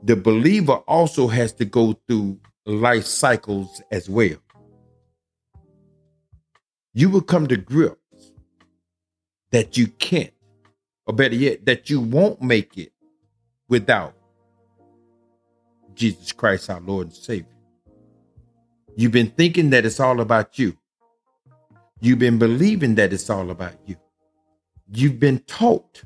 the 0.05 0.15
believer 0.15 0.75
also 0.75 1.27
has 1.27 1.53
to 1.55 1.65
go 1.65 1.99
through 2.07 2.39
life 2.65 3.05
cycles 3.05 3.83
as 3.91 4.09
well. 4.09 4.37
You 6.95 7.11
will 7.11 7.21
come 7.21 7.49
to 7.49 7.57
grips 7.57 8.33
that 9.51 9.77
you 9.77 9.89
can't, 9.89 10.33
or 11.05 11.15
better 11.15 11.35
yet, 11.35 11.67
that 11.67 11.91
you 11.91 12.01
won't 12.01 12.41
make 12.41 12.79
it 12.79 12.93
without 13.69 14.15
Jesus 15.99 16.31
Christ, 16.31 16.71
our 16.71 16.81
Lord 16.81 17.09
and 17.09 17.17
Savior. 17.17 17.47
You've 18.97 19.13
been 19.13 19.31
thinking 19.31 19.71
that 19.71 19.85
it's 19.85 19.99
all 19.99 20.21
about 20.21 20.59
you. 20.59 20.77
You've 22.01 22.21
been 22.21 22.39
believing 22.39 22.95
that 22.95 23.13
it's 23.13 23.29
all 23.29 23.51
about 23.51 23.75
you. 23.85 23.97
You've 24.93 25.19
been 25.19 25.41
taught 25.41 26.03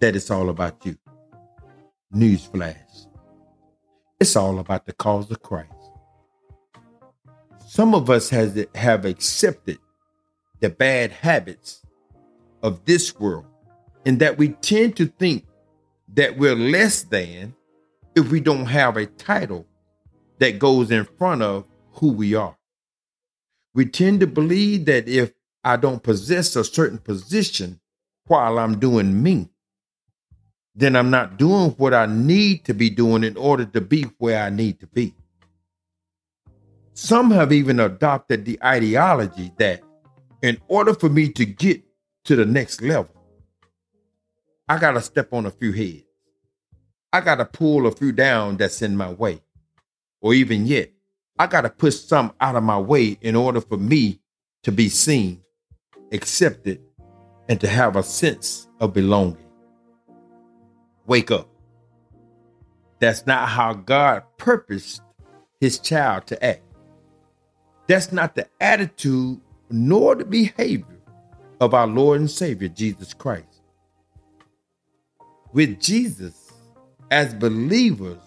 that 0.00 0.16
it's 0.16 0.30
all 0.30 0.48
about 0.48 0.84
you. 0.84 0.98
Newsflash. 2.12 3.06
It's 4.18 4.34
all 4.34 4.58
about 4.58 4.86
the 4.86 4.92
cause 4.92 5.30
of 5.30 5.40
Christ. 5.42 5.70
Some 7.68 7.94
of 7.94 8.10
us 8.10 8.30
has 8.30 8.66
have 8.74 9.04
accepted 9.04 9.78
the 10.60 10.70
bad 10.70 11.12
habits 11.12 11.82
of 12.62 12.84
this 12.84 13.14
world 13.18 13.46
and 14.04 14.18
that 14.18 14.38
we 14.38 14.48
tend 14.48 14.96
to 14.96 15.06
think 15.06 15.44
that 16.14 16.36
we're 16.36 16.56
less 16.56 17.02
than 17.04 17.54
if 18.16 18.30
we 18.30 18.40
don't 18.40 18.64
have 18.66 18.96
a 18.96 19.04
title 19.06 19.66
that 20.38 20.58
goes 20.58 20.90
in 20.90 21.04
front 21.04 21.42
of 21.42 21.66
who 21.92 22.10
we 22.12 22.34
are. 22.34 22.56
We 23.74 23.84
tend 23.84 24.20
to 24.20 24.26
believe 24.26 24.86
that 24.86 25.06
if 25.06 25.32
I 25.62 25.76
don't 25.76 26.02
possess 26.02 26.56
a 26.56 26.64
certain 26.64 26.98
position 26.98 27.78
while 28.26 28.58
I'm 28.58 28.78
doing 28.80 29.22
me, 29.22 29.50
then 30.74 30.96
I'm 30.96 31.10
not 31.10 31.36
doing 31.36 31.70
what 31.72 31.92
I 31.92 32.06
need 32.06 32.64
to 32.64 32.74
be 32.74 32.88
doing 32.88 33.22
in 33.22 33.36
order 33.36 33.66
to 33.66 33.80
be 33.82 34.04
where 34.18 34.42
I 34.42 34.50
need 34.50 34.80
to 34.80 34.86
be. 34.86 35.14
Some 36.94 37.30
have 37.30 37.52
even 37.52 37.80
adopted 37.80 38.46
the 38.46 38.58
ideology 38.64 39.52
that 39.58 39.82
in 40.42 40.58
order 40.68 40.94
for 40.94 41.10
me 41.10 41.28
to 41.32 41.44
get 41.44 41.82
to 42.24 42.36
the 42.36 42.46
next 42.46 42.80
level, 42.80 43.14
I 44.68 44.78
got 44.78 44.92
to 44.92 45.02
step 45.02 45.34
on 45.34 45.44
a 45.44 45.50
few 45.50 45.72
heads. 45.72 46.05
I 47.12 47.20
got 47.20 47.36
to 47.36 47.44
pull 47.44 47.86
a 47.86 47.92
few 47.92 48.12
down 48.12 48.56
that's 48.56 48.82
in 48.82 48.96
my 48.96 49.10
way. 49.12 49.40
Or 50.20 50.34
even 50.34 50.66
yet, 50.66 50.90
I 51.38 51.46
got 51.46 51.62
to 51.62 51.70
push 51.70 51.96
some 51.96 52.32
out 52.40 52.56
of 52.56 52.62
my 52.62 52.78
way 52.78 53.18
in 53.20 53.36
order 53.36 53.60
for 53.60 53.76
me 53.76 54.20
to 54.62 54.72
be 54.72 54.88
seen, 54.88 55.42
accepted, 56.12 56.80
and 57.48 57.60
to 57.60 57.68
have 57.68 57.96
a 57.96 58.02
sense 58.02 58.68
of 58.80 58.92
belonging. 58.92 59.36
Wake 61.06 61.30
up. 61.30 61.48
That's 62.98 63.26
not 63.26 63.48
how 63.48 63.74
God 63.74 64.24
purposed 64.38 65.02
his 65.60 65.78
child 65.78 66.26
to 66.28 66.44
act. 66.44 66.62
That's 67.86 68.10
not 68.10 68.34
the 68.34 68.48
attitude 68.60 69.40
nor 69.70 70.14
the 70.14 70.24
behavior 70.24 70.98
of 71.60 71.74
our 71.74 71.86
Lord 71.86 72.20
and 72.20 72.30
Savior, 72.30 72.68
Jesus 72.68 73.14
Christ. 73.14 73.62
With 75.52 75.80
Jesus, 75.80 76.45
as 77.10 77.34
believers, 77.34 78.18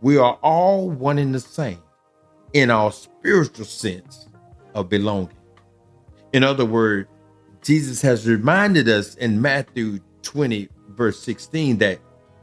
we 0.00 0.18
are 0.18 0.38
all 0.42 0.90
one 0.90 1.18
and 1.18 1.34
the 1.34 1.40
same 1.40 1.82
in 2.52 2.70
our 2.70 2.92
spiritual 2.92 3.64
sense 3.64 4.28
of 4.74 4.88
belonging. 4.88 5.30
In 6.32 6.44
other 6.44 6.64
words, 6.64 7.08
Jesus 7.62 8.02
has 8.02 8.28
reminded 8.28 8.88
us 8.88 9.14
in 9.16 9.40
Matthew 9.40 10.00
20, 10.22 10.68
verse 10.90 11.18
16, 11.20 11.78
that 11.78 11.98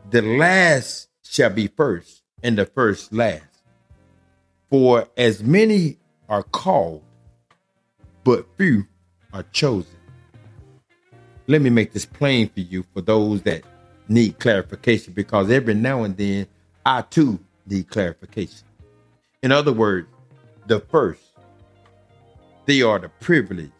the 0.09 0.21
last 0.21 1.09
shall 1.23 1.49
be 1.49 1.67
first 1.67 2.23
and 2.41 2.57
the 2.57 2.65
first 2.65 3.13
last. 3.13 3.43
For 4.69 5.07
as 5.15 5.43
many 5.43 5.99
are 6.27 6.43
called, 6.43 7.03
but 8.23 8.47
few 8.57 8.85
are 9.31 9.43
chosen. 9.51 9.95
Let 11.47 11.61
me 11.61 11.69
make 11.69 11.93
this 11.93 12.05
plain 12.05 12.49
for 12.49 12.61
you 12.61 12.85
for 12.93 13.01
those 13.01 13.41
that 13.43 13.63
need 14.07 14.39
clarification 14.39 15.13
because 15.13 15.49
every 15.49 15.73
now 15.73 16.03
and 16.03 16.15
then 16.17 16.47
I 16.85 17.01
too 17.01 17.39
need 17.65 17.89
clarification. 17.89 18.67
In 19.41 19.51
other 19.51 19.73
words, 19.73 20.07
the 20.67 20.79
first, 20.79 21.21
they 22.65 22.81
are 22.81 22.99
the 22.99 23.09
privileged, 23.09 23.71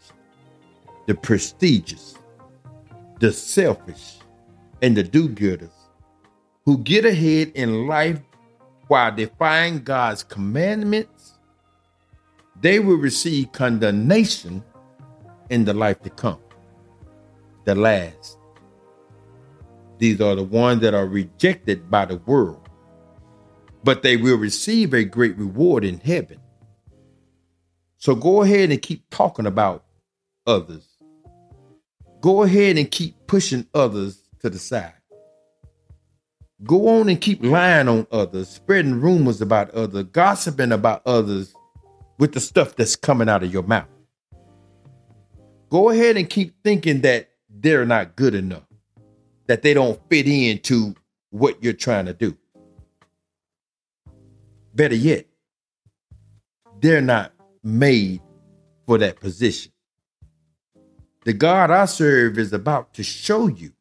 the 1.07 1.15
prestigious, 1.15 2.15
the 3.19 3.31
selfish, 3.31 4.17
and 4.81 4.95
the 4.95 5.03
do 5.03 5.29
gooders 5.29 5.71
who 6.65 6.77
get 6.79 7.05
ahead 7.05 7.51
in 7.55 7.87
life 7.87 8.19
while 8.87 9.15
defying 9.15 9.83
God's 9.83 10.23
commandments 10.23 11.33
they 12.63 12.79
will 12.79 12.95
receive 12.95 13.51
condemnation 13.51 14.63
in 15.49 15.65
the 15.65 15.73
life 15.73 16.01
to 16.03 16.09
come. 16.09 16.39
The 17.65 17.75
last. 17.75 18.37
These 20.03 20.19
are 20.19 20.35
the 20.35 20.43
ones 20.43 20.81
that 20.81 20.93
are 20.93 21.05
rejected 21.05 21.89
by 21.89 22.03
the 22.03 22.17
world, 22.17 22.67
but 23.85 24.03
they 24.03 24.17
will 24.17 24.35
receive 24.35 24.93
a 24.93 25.05
great 25.05 25.37
reward 25.37 25.85
in 25.85 25.97
heaven. 25.97 26.41
So 27.95 28.13
go 28.13 28.41
ahead 28.41 28.69
and 28.69 28.81
keep 28.81 29.09
talking 29.11 29.45
about 29.45 29.85
others. 30.45 30.85
Go 32.19 32.43
ahead 32.43 32.77
and 32.77 32.91
keep 32.91 33.15
pushing 33.27 33.65
others 33.73 34.21
to 34.41 34.49
the 34.49 34.59
side. 34.59 34.91
Go 36.65 36.99
on 36.99 37.07
and 37.07 37.21
keep 37.21 37.41
lying 37.41 37.87
on 37.87 38.05
others, 38.11 38.49
spreading 38.49 38.99
rumors 38.99 39.39
about 39.39 39.69
others, 39.69 40.03
gossiping 40.11 40.73
about 40.73 41.01
others 41.05 41.53
with 42.19 42.33
the 42.33 42.41
stuff 42.41 42.75
that's 42.75 42.97
coming 42.97 43.29
out 43.29 43.41
of 43.41 43.53
your 43.53 43.63
mouth. 43.63 43.87
Go 45.69 45.91
ahead 45.91 46.17
and 46.17 46.29
keep 46.29 46.61
thinking 46.61 46.99
that 47.03 47.29
they're 47.49 47.85
not 47.85 48.17
good 48.17 48.35
enough, 48.35 48.63
that 49.47 49.61
they 49.61 49.73
don't 49.73 49.99
fit 50.09 50.27
into 50.27 50.95
what 51.29 51.63
you're 51.63 51.73
trying 51.73 52.05
to 52.05 52.13
do. 52.13 52.37
Better 54.73 54.95
yet, 54.95 55.25
they're 56.79 57.01
not 57.01 57.33
made 57.63 58.21
for 58.85 58.97
that 58.97 59.19
position. 59.19 59.71
The 61.25 61.33
God 61.33 61.71
I 61.71 61.85
serve 61.85 62.37
is 62.37 62.51
about 62.51 62.93
to 62.95 63.03
show 63.03 63.47
you 63.47 63.71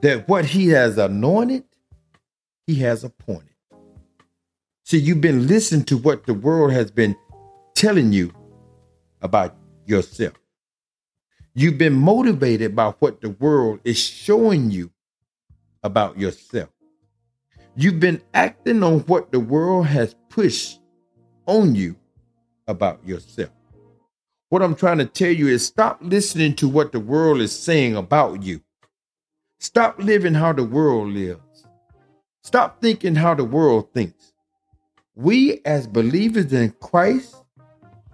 that 0.00 0.28
what 0.28 0.46
he 0.46 0.68
has 0.68 0.96
anointed, 0.96 1.64
he 2.66 2.76
has 2.76 3.04
appointed. 3.04 3.50
See, 4.84 4.98
you've 4.98 5.20
been 5.20 5.46
listening 5.46 5.84
to 5.86 5.98
what 5.98 6.24
the 6.24 6.34
world 6.34 6.72
has 6.72 6.90
been 6.90 7.14
telling 7.74 8.12
you 8.12 8.32
about 9.20 9.54
yourself. 9.84 10.39
You've 11.54 11.78
been 11.78 11.94
motivated 11.94 12.76
by 12.76 12.90
what 13.00 13.20
the 13.20 13.30
world 13.30 13.80
is 13.84 13.98
showing 13.98 14.70
you 14.70 14.90
about 15.82 16.18
yourself. 16.18 16.68
You've 17.74 18.00
been 18.00 18.22
acting 18.34 18.82
on 18.82 19.00
what 19.00 19.32
the 19.32 19.40
world 19.40 19.86
has 19.86 20.14
pushed 20.28 20.80
on 21.46 21.74
you 21.74 21.96
about 22.68 23.06
yourself. 23.06 23.50
What 24.48 24.62
I'm 24.62 24.74
trying 24.74 24.98
to 24.98 25.06
tell 25.06 25.30
you 25.30 25.48
is 25.48 25.66
stop 25.66 25.98
listening 26.02 26.54
to 26.56 26.68
what 26.68 26.92
the 26.92 27.00
world 27.00 27.40
is 27.40 27.52
saying 27.52 27.96
about 27.96 28.42
you. 28.42 28.60
Stop 29.58 29.98
living 29.98 30.34
how 30.34 30.52
the 30.52 30.64
world 30.64 31.12
lives. 31.12 31.66
Stop 32.42 32.80
thinking 32.80 33.16
how 33.16 33.34
the 33.34 33.44
world 33.44 33.92
thinks. 33.92 34.32
We, 35.14 35.60
as 35.64 35.86
believers 35.86 36.52
in 36.52 36.70
Christ, 36.80 37.36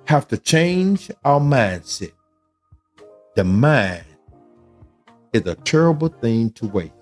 have 0.07 0.27
to 0.29 0.39
change 0.39 1.11
our 1.25 1.41
mindset. 1.41 2.13
The 3.37 3.45
mind 3.45 4.07
is 5.35 5.43
a 5.47 5.55
terrible 5.57 6.09
thing 6.09 6.53
to 6.53 6.67
waste. 6.67 6.95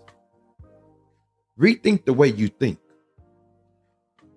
Rethink 1.57 2.05
the 2.05 2.13
way 2.13 2.27
you 2.27 2.49
think. 2.49 2.81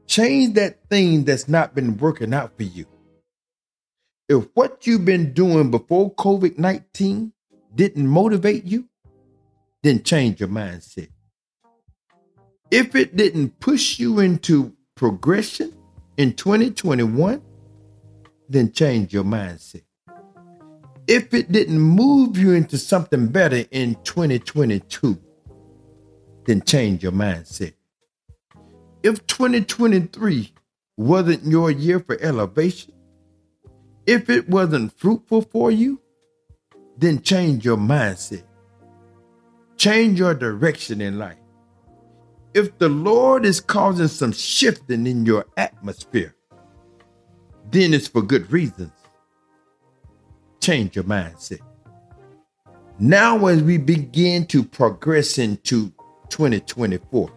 Change 0.05 0.53
that 0.53 0.87
thing 0.91 1.23
that's 1.23 1.49
not 1.49 1.73
been 1.73 1.97
working 1.97 2.35
out 2.35 2.55
for 2.55 2.61
you. 2.61 2.85
If 4.29 4.47
what 4.53 4.85
you've 4.85 5.05
been 5.05 5.33
doing 5.33 5.71
before 5.71 6.13
COVID 6.13 6.59
19 6.59 7.33
didn't 7.73 8.07
motivate 8.07 8.65
you, 8.65 8.87
then 9.81 10.03
change 10.03 10.39
your 10.39 10.49
mindset. 10.49 11.09
If 12.69 12.93
it 12.95 13.15
didn't 13.15 13.59
push 13.59 13.97
you 13.97 14.19
into 14.19 14.71
progression 14.93 15.75
in 16.17 16.33
2021, 16.33 17.41
then 18.47 18.71
change 18.71 19.13
your 19.13 19.23
mindset. 19.23 19.86
If 21.07 21.33
it 21.33 21.51
didn't 21.51 21.79
move 21.79 22.37
you 22.37 22.51
into 22.51 22.77
something 22.77 23.27
better 23.27 23.63
in 23.71 23.95
2022, 24.03 25.17
then 26.45 26.61
change 26.61 27.01
your 27.01 27.13
mindset. 27.13 27.73
If 29.03 29.25
2023 29.27 30.53
wasn't 30.97 31.45
your 31.45 31.71
year 31.71 32.01
for 32.01 32.17
elevation, 32.19 32.93
if 34.05 34.29
it 34.29 34.49
wasn't 34.49 34.97
fruitful 34.99 35.43
for 35.43 35.71
you, 35.71 36.01
then 36.97 37.21
change 37.21 37.63
your 37.63 37.77
mindset. 37.77 38.43
Change 39.77 40.19
your 40.19 40.33
direction 40.33 40.99
in 40.99 41.17
life. 41.17 41.37
If 42.53 42.77
the 42.79 42.89
Lord 42.89 43.45
is 43.45 43.61
causing 43.61 44.07
some 44.07 44.31
shifting 44.33 45.05
in 45.07 45.25
your 45.25 45.45
atmosphere, 45.55 46.35
then 47.69 47.93
it's 47.93 48.07
for 48.07 48.21
good 48.21 48.51
reasons. 48.51 48.91
Change 50.67 50.97
your 50.97 51.05
mindset. 51.05 51.61
Now, 52.99 53.45
as 53.45 53.63
we 53.63 53.77
begin 53.77 54.45
to 54.47 54.63
progress 54.63 55.37
into 55.37 55.93
2024, 56.27 57.31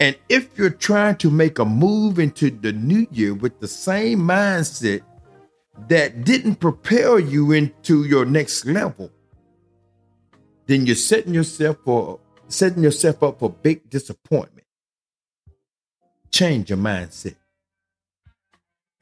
and 0.00 0.16
if 0.30 0.56
you're 0.56 0.70
trying 0.70 1.16
to 1.16 1.28
make 1.28 1.58
a 1.58 1.66
move 1.66 2.18
into 2.18 2.50
the 2.50 2.72
new 2.72 3.06
year 3.10 3.34
with 3.34 3.60
the 3.60 3.68
same 3.68 4.20
mindset 4.20 5.02
that 5.88 6.24
didn't 6.24 6.60
propel 6.60 7.20
you 7.20 7.52
into 7.52 8.04
your 8.04 8.24
next 8.24 8.64
level, 8.64 9.10
then 10.64 10.86
you're 10.86 10.96
setting 10.96 11.34
yourself 11.34 11.76
for 11.84 12.20
setting 12.48 12.82
yourself 12.82 13.22
up 13.22 13.38
for 13.38 13.50
big 13.50 13.90
disappointment. 13.90 14.66
Change 16.30 16.70
your 16.70 16.78
mindset. 16.78 17.36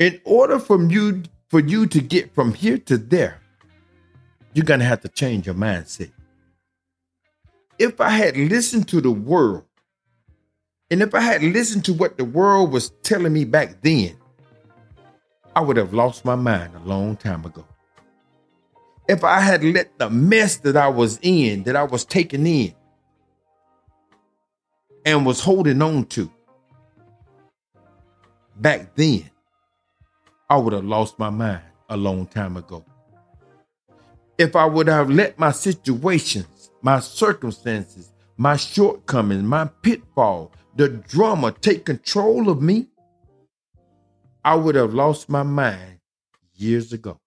In 0.00 0.20
order 0.24 0.58
for 0.58 0.82
you 0.90 1.22
for 1.52 1.60
you 1.60 1.86
to 1.86 2.00
get 2.00 2.34
from 2.34 2.54
here 2.54 2.78
to 2.78 2.96
there, 2.96 3.38
you're 4.54 4.64
gonna 4.64 4.84
have 4.84 5.02
to 5.02 5.08
change 5.08 5.44
your 5.44 5.54
mindset. 5.54 6.10
If 7.78 8.00
I 8.00 8.08
had 8.08 8.36
listened 8.38 8.88
to 8.88 9.02
the 9.02 9.10
world, 9.10 9.64
and 10.90 11.02
if 11.02 11.14
I 11.14 11.20
had 11.20 11.42
listened 11.42 11.84
to 11.84 11.92
what 11.92 12.16
the 12.16 12.24
world 12.24 12.72
was 12.72 12.90
telling 13.02 13.34
me 13.34 13.44
back 13.44 13.82
then, 13.82 14.16
I 15.54 15.60
would 15.60 15.76
have 15.76 15.92
lost 15.92 16.24
my 16.24 16.36
mind 16.36 16.74
a 16.74 16.88
long 16.88 17.16
time 17.16 17.44
ago 17.44 17.66
if 19.08 19.22
I 19.22 19.40
had 19.40 19.62
let 19.62 19.98
the 19.98 20.08
mess 20.08 20.56
that 20.58 20.76
I 20.76 20.88
was 20.88 21.18
in, 21.20 21.64
that 21.64 21.76
I 21.76 21.82
was 21.82 22.06
taking 22.06 22.46
in, 22.46 22.74
and 25.04 25.26
was 25.26 25.40
holding 25.40 25.82
on 25.82 26.06
to 26.06 26.30
back 28.56 28.94
then, 28.94 29.28
I 30.48 30.56
would 30.56 30.72
have 30.72 30.84
lost 30.84 31.18
my 31.18 31.30
mind 31.30 31.62
a 31.88 31.96
long 31.96 32.26
time 32.26 32.56
ago. 32.56 32.84
If 34.38 34.56
I 34.56 34.64
would 34.64 34.88
have 34.88 35.10
let 35.10 35.38
my 35.38 35.52
situations, 35.52 36.70
my 36.82 37.00
circumstances, 37.00 38.12
my 38.36 38.56
shortcomings, 38.56 39.42
my 39.44 39.66
pitfall, 39.82 40.52
the 40.74 40.88
drama 40.88 41.52
take 41.52 41.84
control 41.84 42.48
of 42.48 42.60
me, 42.62 42.88
I 44.44 44.56
would 44.56 44.74
have 44.74 44.94
lost 44.94 45.28
my 45.28 45.42
mind 45.42 46.00
years 46.54 46.92
ago. 46.92 47.20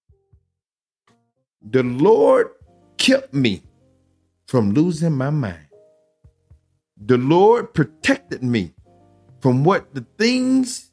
The 1.62 1.84
Lord 1.84 2.50
kept 2.98 3.34
me 3.34 3.64
from 4.48 4.74
losing 4.74 5.14
my 5.14 5.30
mind. 5.30 5.68
The 6.98 7.18
Lord 7.18 7.74
protected 7.74 8.44
me 8.44 8.74
from 9.40 9.64
what 9.64 9.94
the 9.94 10.06
things 10.18 10.92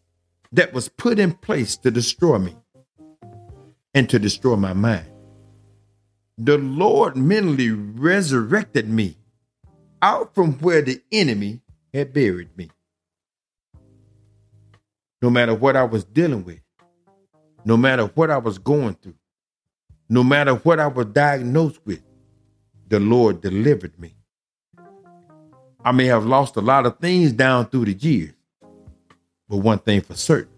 that 0.53 0.73
was 0.73 0.89
put 0.89 1.19
in 1.19 1.33
place 1.33 1.77
to 1.79 1.91
destroy 1.91 2.39
me 2.39 2.57
and 3.95 4.09
to 4.11 4.19
destroy 4.19 4.57
my 4.57 4.73
mind. 4.73 5.07
The 6.39 6.59
Lord 6.59 7.17
mentally 7.17 7.71
resurrected 7.71 8.89
me 8.89 9.17
out 10.01 10.35
from 10.35 10.55
where 10.59 10.83
the 10.83 11.01
enemy 11.13 11.61
had 11.93 12.13
buried 12.13 12.57
me. 12.57 12.71
No 15.21 15.31
matter 15.31 15.55
what 15.55 15.77
I 15.77 15.85
was 15.85 16.05
dealing 16.05 16.45
with, 16.45 16.61
no 17.65 17.77
matter 17.77 18.07
what 18.07 18.31
I 18.31 18.39
was 18.39 18.59
going 18.59 18.95
through, 18.95 19.15
no 20.09 20.25
matter 20.25 20.55
what 20.55 20.81
I 20.81 20.89
was 20.89 21.07
diagnosed 21.07 21.81
with, 21.85 22.03
the 22.89 22.99
Lord 22.99 23.41
delivered 23.41 23.99
me. 23.99 24.15
I 25.85 25.93
may 25.93 26.07
have 26.07 26.27
lost 26.27 26.57
a 26.57 26.61
lot 26.61 26.87
of 26.87 26.99
things 26.99 27.33
down 27.33 27.67
through 27.67 27.87
the 27.87 27.95
years, 27.95 28.35
but 29.53 29.59
one 29.59 29.81
thing 29.81 30.01
for 30.01 30.15
certain, 30.15 30.55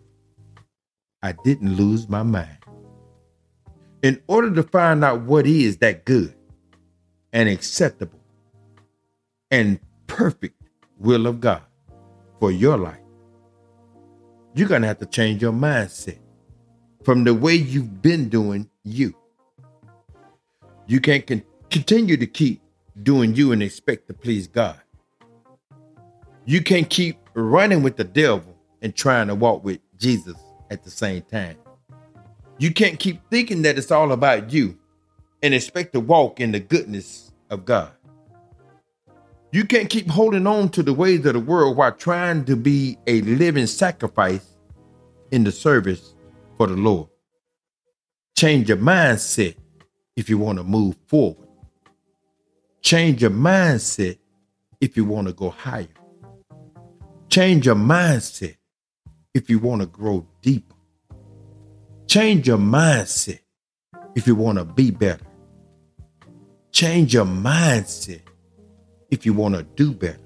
I 1.20 1.32
didn't 1.32 1.74
lose 1.74 2.08
my 2.08 2.22
mind. 2.22 2.58
In 4.04 4.22
order 4.28 4.54
to 4.54 4.62
find 4.62 5.02
out 5.02 5.22
what 5.22 5.48
is 5.48 5.78
that 5.78 6.04
good 6.04 6.32
and 7.32 7.48
acceptable 7.48 8.20
and 9.50 9.80
perfect 10.06 10.62
will 11.00 11.26
of 11.26 11.40
God 11.40 11.62
for 12.38 12.52
your 12.52 12.76
life, 12.78 13.00
you're 14.54 14.68
going 14.68 14.82
to 14.82 14.86
have 14.86 15.00
to 15.00 15.06
change 15.06 15.42
your 15.42 15.50
mindset 15.50 16.20
from 17.02 17.24
the 17.24 17.34
way 17.34 17.56
you've 17.56 18.00
been 18.00 18.28
doing 18.28 18.70
you. 18.84 19.12
You 20.86 21.00
can't 21.00 21.26
con- 21.26 21.42
continue 21.68 22.16
to 22.16 22.28
keep 22.28 22.62
doing 23.02 23.34
you 23.34 23.50
and 23.50 23.60
expect 23.60 24.06
to 24.06 24.14
please 24.14 24.46
God. 24.46 24.80
You 26.44 26.62
can't 26.62 26.88
keep 26.88 27.18
running 27.34 27.82
with 27.82 27.96
the 27.96 28.04
devil 28.04 28.53
and 28.84 28.94
trying 28.94 29.26
to 29.28 29.34
walk 29.34 29.64
with 29.64 29.80
Jesus 29.98 30.36
at 30.70 30.84
the 30.84 30.90
same 30.90 31.22
time. 31.22 31.56
You 32.58 32.72
can't 32.72 33.00
keep 33.00 33.20
thinking 33.30 33.62
that 33.62 33.78
it's 33.78 33.90
all 33.90 34.12
about 34.12 34.52
you 34.52 34.78
and 35.42 35.54
expect 35.54 35.94
to 35.94 36.00
walk 36.00 36.38
in 36.38 36.52
the 36.52 36.60
goodness 36.60 37.32
of 37.50 37.64
God. 37.64 37.90
You 39.52 39.64
can't 39.64 39.88
keep 39.88 40.08
holding 40.08 40.46
on 40.46 40.68
to 40.70 40.82
the 40.82 40.92
ways 40.92 41.24
of 41.24 41.32
the 41.32 41.40
world 41.40 41.76
while 41.76 41.92
trying 41.92 42.44
to 42.44 42.56
be 42.56 42.98
a 43.06 43.22
living 43.22 43.66
sacrifice 43.66 44.56
in 45.30 45.44
the 45.44 45.52
service 45.52 46.14
for 46.58 46.66
the 46.66 46.76
Lord. 46.76 47.08
Change 48.36 48.68
your 48.68 48.78
mindset 48.78 49.56
if 50.14 50.28
you 50.28 50.36
want 50.36 50.58
to 50.58 50.64
move 50.64 50.96
forward. 51.06 51.48
Change 52.82 53.22
your 53.22 53.30
mindset 53.30 54.18
if 54.80 54.96
you 54.96 55.04
want 55.04 55.28
to 55.28 55.32
go 55.32 55.50
higher. 55.50 55.88
Change 57.30 57.64
your 57.64 57.76
mindset 57.76 58.56
if 59.34 59.50
you 59.50 59.58
want 59.58 59.82
to 59.82 59.86
grow 59.86 60.26
deeper. 60.40 60.74
Change 62.06 62.46
your 62.46 62.58
mindset 62.58 63.40
if 64.14 64.26
you 64.26 64.34
want 64.36 64.58
to 64.58 64.64
be 64.64 64.90
better. 64.90 65.26
Change 66.70 67.14
your 67.14 67.24
mindset 67.24 68.22
if 69.10 69.26
you 69.26 69.32
want 69.32 69.54
to 69.56 69.62
do 69.62 69.92
better. 69.92 70.18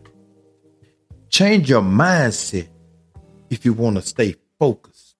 Change 1.30 1.70
your 1.70 1.82
mindset 1.82 2.68
if 3.50 3.64
you 3.64 3.72
want 3.72 3.96
to 3.96 4.02
stay 4.02 4.36
focused. 4.58 5.16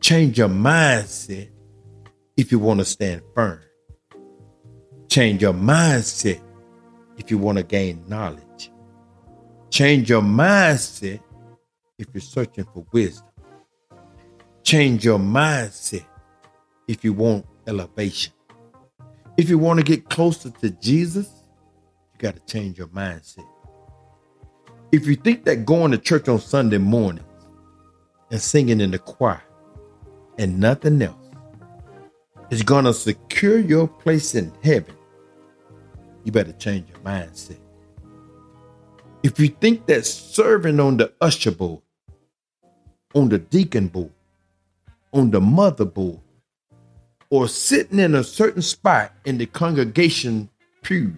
Change 0.00 0.38
your 0.38 0.48
mindset 0.48 1.50
if 2.36 2.52
you 2.52 2.58
want 2.58 2.80
to 2.80 2.84
stand 2.84 3.22
firm. 3.34 3.60
Change 5.08 5.42
your 5.42 5.54
mindset 5.54 6.40
if 7.16 7.30
you 7.30 7.38
want 7.38 7.58
to 7.58 7.64
gain 7.64 8.02
knowledge. 8.06 8.70
Change 9.70 10.08
your 10.08 10.22
mindset 10.22 11.20
if 11.98 12.06
you're 12.14 12.20
searching 12.20 12.64
for 12.72 12.86
wisdom. 12.92 13.28
Change 14.62 15.04
your 15.04 15.18
mindset 15.18 16.06
if 16.86 17.04
you 17.04 17.12
want 17.12 17.46
elevation. 17.66 18.32
If 19.36 19.48
you 19.48 19.58
want 19.58 19.78
to 19.78 19.84
get 19.84 20.08
closer 20.08 20.50
to 20.50 20.70
Jesus, 20.70 21.28
you 22.12 22.18
got 22.18 22.34
to 22.34 22.52
change 22.52 22.78
your 22.78 22.88
mindset. 22.88 23.46
If 24.90 25.06
you 25.06 25.16
think 25.16 25.44
that 25.44 25.66
going 25.66 25.90
to 25.92 25.98
church 25.98 26.28
on 26.28 26.40
Sunday 26.40 26.78
mornings 26.78 27.26
and 28.30 28.40
singing 28.40 28.80
in 28.80 28.90
the 28.90 28.98
choir 28.98 29.42
and 30.38 30.58
nothing 30.58 31.00
else 31.02 31.14
is 32.50 32.62
going 32.62 32.84
to 32.84 32.94
secure 32.94 33.58
your 33.58 33.86
place 33.86 34.34
in 34.34 34.52
heaven, 34.62 34.94
you 36.24 36.32
better 36.32 36.52
change 36.52 36.88
your 36.88 36.98
mindset. 37.00 37.58
If 39.22 39.38
you 39.38 39.48
think 39.48 39.86
that 39.86 40.06
serving 40.06 40.80
on 40.80 40.96
the 40.96 41.12
usher 41.20 41.50
board, 41.50 41.82
on 43.14 43.28
the 43.28 43.38
deacon 43.38 43.88
board, 43.88 44.10
on 45.12 45.30
the 45.30 45.40
mother 45.40 45.84
board, 45.84 46.20
or 47.30 47.48
sitting 47.48 47.98
in 47.98 48.14
a 48.14 48.24
certain 48.24 48.62
spot 48.62 49.12
in 49.24 49.38
the 49.38 49.46
congregation 49.46 50.48
pews 50.82 51.12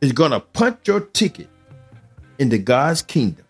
is 0.00 0.12
going 0.12 0.30
to 0.30 0.40
punch 0.40 0.86
your 0.86 1.00
ticket 1.00 1.48
into 2.38 2.58
God's 2.58 3.02
kingdom, 3.02 3.44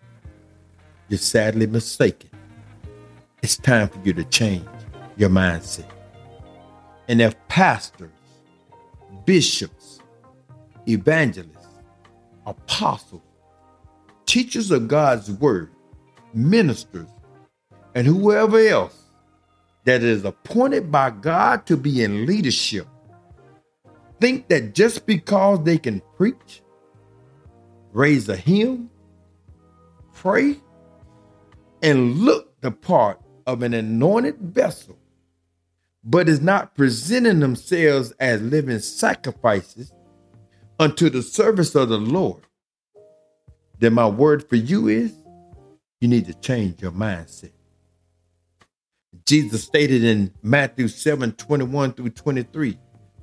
you're 1.07 1.17
sadly 1.17 1.67
mistaken. 1.67 2.29
It's 3.41 3.57
time 3.57 3.87
for 3.87 3.99
you 4.03 4.13
to 4.13 4.23
change 4.25 4.67
your 5.17 5.29
mindset. 5.29 5.89
And 7.07 7.21
if 7.21 7.35
pastors, 7.47 8.09
bishops, 9.25 9.99
evangelists, 10.87 11.67
apostles, 12.45 13.21
teachers 14.25 14.71
of 14.71 14.87
God's 14.87 15.31
word, 15.31 15.71
ministers, 16.33 17.07
and 17.95 18.07
whoever 18.07 18.59
else 18.59 18.97
that 19.85 20.03
is 20.03 20.23
appointed 20.23 20.91
by 20.91 21.09
God 21.09 21.65
to 21.65 21.77
be 21.77 22.03
in 22.03 22.25
leadership 22.25 22.87
think 24.19 24.47
that 24.49 24.75
just 24.75 25.05
because 25.05 25.63
they 25.63 25.77
can 25.77 26.01
preach, 26.15 26.61
raise 27.91 28.29
a 28.29 28.35
hymn, 28.35 28.89
pray, 30.13 30.57
and 31.81 32.19
look 32.19 32.61
the 32.61 32.71
part 32.71 33.19
of 33.47 33.63
an 33.63 33.73
anointed 33.73 34.37
vessel, 34.39 34.97
but 36.03 36.29
is 36.29 36.41
not 36.41 36.75
presenting 36.75 37.39
themselves 37.39 38.11
as 38.19 38.41
living 38.41 38.79
sacrifices 38.79 39.91
unto 40.79 41.09
the 41.09 41.23
service 41.23 41.75
of 41.75 41.89
the 41.89 41.97
Lord, 41.97 42.43
then 43.79 43.93
my 43.93 44.07
word 44.07 44.47
for 44.47 44.55
you 44.55 44.87
is 44.87 45.13
you 45.99 46.07
need 46.07 46.27
to 46.27 46.33
change 46.35 46.81
your 46.81 46.91
mindset. 46.91 47.51
Jesus 49.25 49.63
stated 49.63 50.03
in 50.03 50.33
Matthew 50.41 50.87
7 50.87 51.33
21 51.33 51.93
through 51.93 52.09
23 52.09 52.77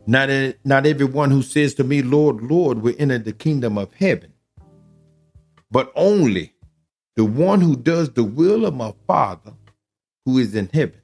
not, 0.08 0.30
not 0.64 0.86
everyone 0.86 1.30
who 1.30 1.42
says 1.42 1.74
to 1.74 1.84
me, 1.84 2.00
Lord, 2.00 2.42
Lord, 2.42 2.80
will 2.80 2.94
enter 2.98 3.18
the 3.18 3.34
kingdom 3.34 3.76
of 3.76 3.92
heaven, 3.92 4.32
but 5.70 5.92
only 5.94 6.54
the 7.14 7.26
one 7.26 7.60
who 7.60 7.76
does 7.76 8.10
the 8.14 8.24
will 8.24 8.64
of 8.64 8.74
my 8.74 8.94
Father 9.06 9.52
who 10.24 10.38
is 10.38 10.54
in 10.54 10.70
heaven. 10.72 11.02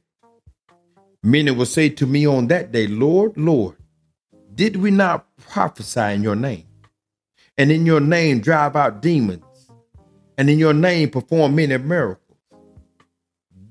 Many 1.23 1.51
will 1.51 1.67
say 1.67 1.91
to 1.91 2.07
me 2.07 2.27
on 2.27 2.47
that 2.47 2.73
day, 2.73 2.87
Lord, 2.87 3.37
Lord, 3.37 3.77
did 4.55 4.77
we 4.77 4.91
not 4.91 5.27
prophesy 5.37 6.15
in 6.15 6.23
your 6.23 6.37
name? 6.37 6.67
And 7.59 7.71
in 7.71 7.85
your 7.85 8.01
name 8.01 8.41
drive 8.41 8.75
out 8.75 9.03
demons? 9.03 9.45
And 10.39 10.49
in 10.49 10.59
your 10.59 10.75
name 10.75 11.11
perform 11.11 11.57
many 11.57 11.77
miracles? 11.77 12.24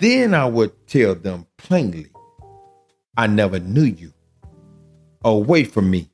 Then 0.03 0.33
I 0.33 0.45
would 0.45 0.85
tell 0.85 1.15
them 1.15 1.47
plainly, 1.57 2.07
I 3.15 3.25
never 3.25 3.57
knew 3.57 3.85
you. 3.85 4.11
Away 5.23 5.63
from 5.63 5.89
me, 5.89 6.09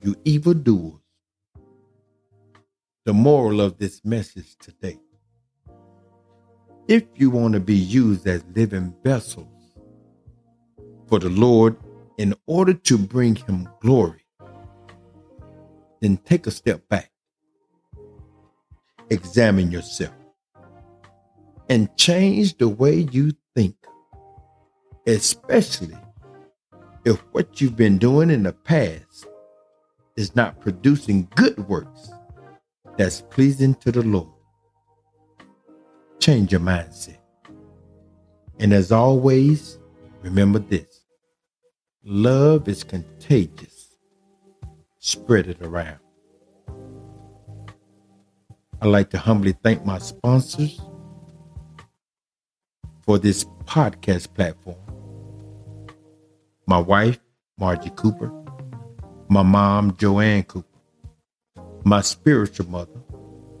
you 0.00 0.16
evildoers. 0.24 1.02
The 3.04 3.12
moral 3.12 3.60
of 3.60 3.76
this 3.76 4.02
message 4.06 4.56
today 4.56 4.98
if 6.88 7.04
you 7.16 7.28
want 7.28 7.52
to 7.52 7.60
be 7.60 7.74
used 7.74 8.26
as 8.26 8.42
living 8.56 8.94
vessels 9.04 9.76
for 11.06 11.18
the 11.18 11.28
Lord 11.28 11.76
in 12.16 12.34
order 12.46 12.72
to 12.72 12.96
bring 12.96 13.36
Him 13.36 13.68
glory, 13.82 14.24
then 16.00 16.16
take 16.16 16.46
a 16.46 16.50
step 16.50 16.88
back, 16.88 17.10
examine 19.10 19.70
yourself 19.70 20.14
and 21.68 21.94
change 21.96 22.56
the 22.58 22.68
way 22.68 23.08
you 23.12 23.32
think, 23.54 23.76
especially 25.06 25.96
if 27.04 27.18
what 27.32 27.60
you've 27.60 27.76
been 27.76 27.98
doing 27.98 28.30
in 28.30 28.42
the 28.42 28.52
past 28.52 29.26
is 30.16 30.34
not 30.36 30.60
producing 30.60 31.28
good 31.34 31.58
works 31.68 32.12
that's 32.96 33.22
pleasing 33.22 33.74
to 33.76 33.90
the 33.90 34.02
Lord. 34.02 34.28
Change 36.20 36.52
your 36.52 36.60
mindset. 36.60 37.18
And 38.60 38.72
as 38.72 38.92
always, 38.92 39.78
remember 40.22 40.58
this 40.58 41.04
love 42.04 42.68
is 42.68 42.84
contagious. 42.84 43.96
Spread 45.00 45.48
it 45.48 45.60
around. 45.60 45.98
I'd 48.80 48.88
like 48.88 49.10
to 49.10 49.18
humbly 49.18 49.52
thank 49.62 49.84
my 49.84 49.98
sponsors 49.98 50.80
for 53.04 53.18
this 53.18 53.44
podcast 53.64 54.32
platform. 54.34 54.78
My 56.66 56.78
wife, 56.78 57.20
Margie 57.58 57.90
Cooper, 57.90 58.32
my 59.28 59.42
mom, 59.42 59.94
Joanne 59.96 60.44
Cooper, 60.44 60.66
my 61.84 62.00
spiritual 62.00 62.68
mother, 62.70 62.98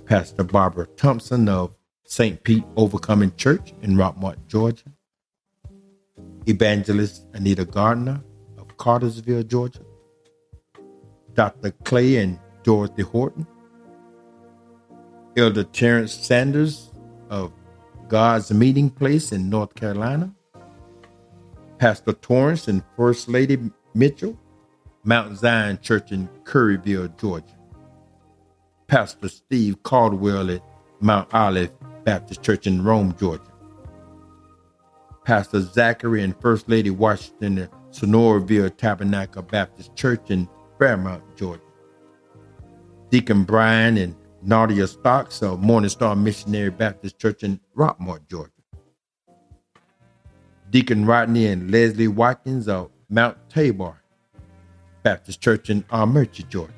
Pastor 0.06 0.44
Barbara 0.44 0.86
Thompson 0.96 1.48
of 1.48 1.76
St. 2.04 2.42
Pete 2.42 2.64
Overcoming 2.76 3.34
Church 3.36 3.74
in 3.82 3.96
Rockmart, 3.96 4.36
Georgia, 4.48 4.84
Evangelist 6.46 7.26
Anita 7.34 7.64
Gardner 7.64 8.22
of 8.58 8.74
Cartersville, 8.78 9.42
Georgia, 9.42 9.80
Dr. 11.34 11.72
Clay 11.84 12.16
and 12.16 12.38
Dorothy 12.62 13.02
Horton, 13.02 13.46
Elder 15.36 15.64
Terrence 15.64 16.14
Sanders 16.14 16.90
of 17.28 17.52
God's 18.08 18.52
Meeting 18.52 18.90
Place 18.90 19.32
in 19.32 19.48
North 19.48 19.74
Carolina, 19.74 20.32
Pastor 21.78 22.12
Torrance 22.12 22.68
and 22.68 22.82
First 22.96 23.28
Lady 23.28 23.58
Mitchell, 23.94 24.38
Mount 25.04 25.38
Zion 25.38 25.78
Church 25.80 26.12
in 26.12 26.28
Curryville, 26.44 27.18
Georgia, 27.18 27.56
Pastor 28.86 29.28
Steve 29.28 29.82
Caldwell 29.82 30.50
at 30.50 30.62
Mount 31.00 31.32
Olive 31.32 31.72
Baptist 32.04 32.42
Church 32.42 32.66
in 32.66 32.84
Rome, 32.84 33.14
Georgia, 33.18 33.42
Pastor 35.24 35.62
Zachary 35.62 36.22
and 36.22 36.38
First 36.40 36.68
Lady 36.68 36.90
Washington 36.90 37.58
at 37.58 37.72
Sonoraville 37.90 38.76
Tabernacle 38.76 39.42
Baptist 39.42 39.96
Church 39.96 40.30
in 40.30 40.48
Fairmount, 40.78 41.22
Georgia, 41.36 41.62
Deacon 43.08 43.44
Brian 43.44 43.96
and 43.96 44.14
Nadia 44.46 44.86
Stocks 44.86 45.42
of 45.42 45.62
Morning 45.62 45.88
Star 45.88 46.14
Missionary 46.14 46.68
Baptist 46.68 47.18
Church 47.18 47.42
in 47.42 47.58
Rockmart, 47.74 48.28
Georgia. 48.28 48.50
Deacon 50.68 51.06
Rodney 51.06 51.46
and 51.46 51.70
Leslie 51.70 52.08
Watkins 52.08 52.68
of 52.68 52.90
Mount 53.08 53.38
Tabor 53.48 54.02
Baptist 55.02 55.40
Church 55.40 55.70
in 55.70 55.82
Armuchee, 55.84 56.46
Georgia. 56.46 56.74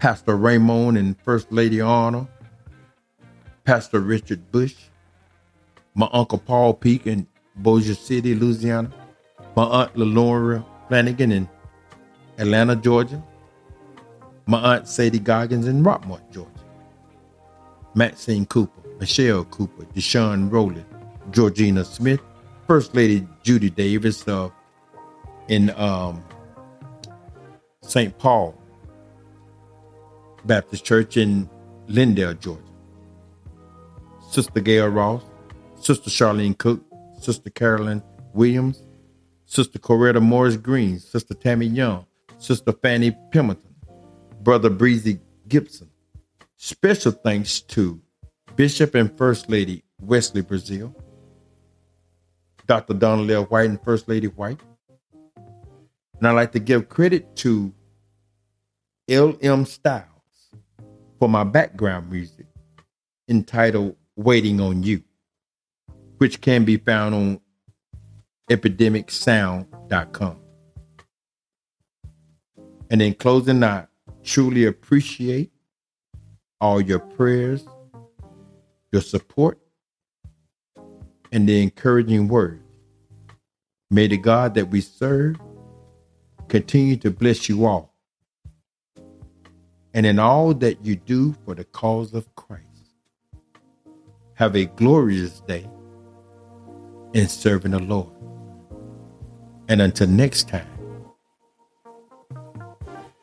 Pastor 0.00 0.36
Raymond 0.36 0.98
and 0.98 1.20
First 1.20 1.52
Lady 1.52 1.80
Arnold. 1.80 2.26
Pastor 3.62 4.00
Richard 4.00 4.50
Bush. 4.50 4.74
My 5.94 6.08
Uncle 6.12 6.38
Paul 6.38 6.74
Peak 6.74 7.06
in 7.06 7.28
Bossier 7.54 7.94
City, 7.94 8.34
Louisiana. 8.34 8.90
My 9.54 9.62
Aunt 9.62 9.96
Lenora 9.96 10.64
Flanagan 10.88 11.30
in 11.30 11.48
Atlanta, 12.36 12.74
Georgia 12.74 13.22
my 14.50 14.74
aunt 14.74 14.88
Sadie 14.88 15.20
Goggins 15.20 15.68
in 15.68 15.84
Rockmart, 15.84 16.28
Georgia. 16.32 16.50
Maxine 17.94 18.44
Cooper, 18.46 18.82
Michelle 18.98 19.44
Cooper, 19.44 19.84
Deshaun 19.94 20.50
Rowland, 20.50 20.84
Georgina 21.30 21.84
Smith, 21.84 22.20
First 22.66 22.94
Lady 22.94 23.26
Judy 23.44 23.70
Davis 23.70 24.24
in 25.48 25.70
um, 25.70 26.22
St. 27.82 28.16
Paul 28.18 28.60
Baptist 30.44 30.84
Church 30.84 31.16
in 31.16 31.48
Lindale, 31.88 32.38
Georgia. 32.38 32.62
Sister 34.30 34.60
Gail 34.60 34.88
Ross, 34.88 35.22
Sister 35.80 36.10
Charlene 36.10 36.58
Cook, 36.58 36.82
Sister 37.20 37.50
Carolyn 37.50 38.02
Williams, 38.34 38.82
Sister 39.46 39.78
Coretta 39.78 40.20
Morris 40.20 40.56
Green, 40.56 40.98
Sister 40.98 41.34
Tammy 41.34 41.66
Young, 41.66 42.06
Sister 42.38 42.72
Fanny 42.72 43.16
Pemberton, 43.32 43.69
Brother 44.40 44.70
Breezy 44.70 45.20
Gibson. 45.48 45.90
Special 46.56 47.12
thanks 47.12 47.60
to 47.60 48.00
Bishop 48.56 48.94
and 48.94 49.16
First 49.16 49.50
Lady 49.50 49.84
Wesley 50.00 50.42
Brazil, 50.42 50.94
Dr. 52.66 52.94
Donald 52.94 53.30
L. 53.30 53.44
White 53.44 53.68
and 53.68 53.82
First 53.82 54.08
Lady 54.08 54.28
White. 54.28 54.60
And 56.18 56.28
I'd 56.28 56.32
like 56.32 56.52
to 56.52 56.58
give 56.58 56.88
credit 56.88 57.34
to 57.36 57.72
L.M. 59.08 59.64
Styles 59.64 60.04
for 61.18 61.28
my 61.28 61.44
background 61.44 62.10
music 62.10 62.46
entitled 63.28 63.96
Waiting 64.16 64.60
on 64.60 64.82
You, 64.82 65.02
which 66.18 66.40
can 66.40 66.64
be 66.64 66.76
found 66.76 67.14
on 67.14 67.40
epidemicsound.com. 68.50 70.36
And 72.90 73.00
in 73.00 73.14
closing, 73.14 73.62
I 73.62 73.86
truly 74.22 74.64
appreciate 74.64 75.52
all 76.60 76.80
your 76.80 76.98
prayers, 76.98 77.66
your 78.92 79.02
support, 79.02 79.58
and 81.32 81.48
the 81.48 81.62
encouraging 81.62 82.28
words. 82.28 82.62
May 83.90 84.06
the 84.06 84.18
God 84.18 84.54
that 84.54 84.70
we 84.70 84.80
serve 84.80 85.36
continue 86.48 86.96
to 86.96 87.10
bless 87.10 87.48
you 87.48 87.64
all. 87.66 87.94
And 89.94 90.06
in 90.06 90.18
all 90.18 90.54
that 90.54 90.84
you 90.84 90.96
do 90.96 91.34
for 91.44 91.54
the 91.54 91.64
cause 91.64 92.14
of 92.14 92.32
Christ, 92.36 92.64
have 94.34 94.54
a 94.54 94.66
glorious 94.66 95.40
day 95.40 95.68
in 97.12 97.28
serving 97.28 97.72
the 97.72 97.80
Lord. 97.80 98.12
And 99.68 99.82
until 99.82 100.08
next 100.08 100.48
time, 100.48 100.66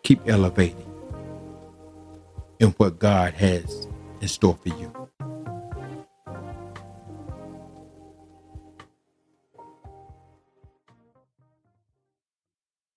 keep 0.04 0.20
elevating 0.28 0.87
in 2.60 2.70
what 2.72 3.00
God 3.00 3.34
has 3.36 3.88
in 4.22 4.28
store 4.28 4.58
for 4.62 4.70
you. 4.70 4.97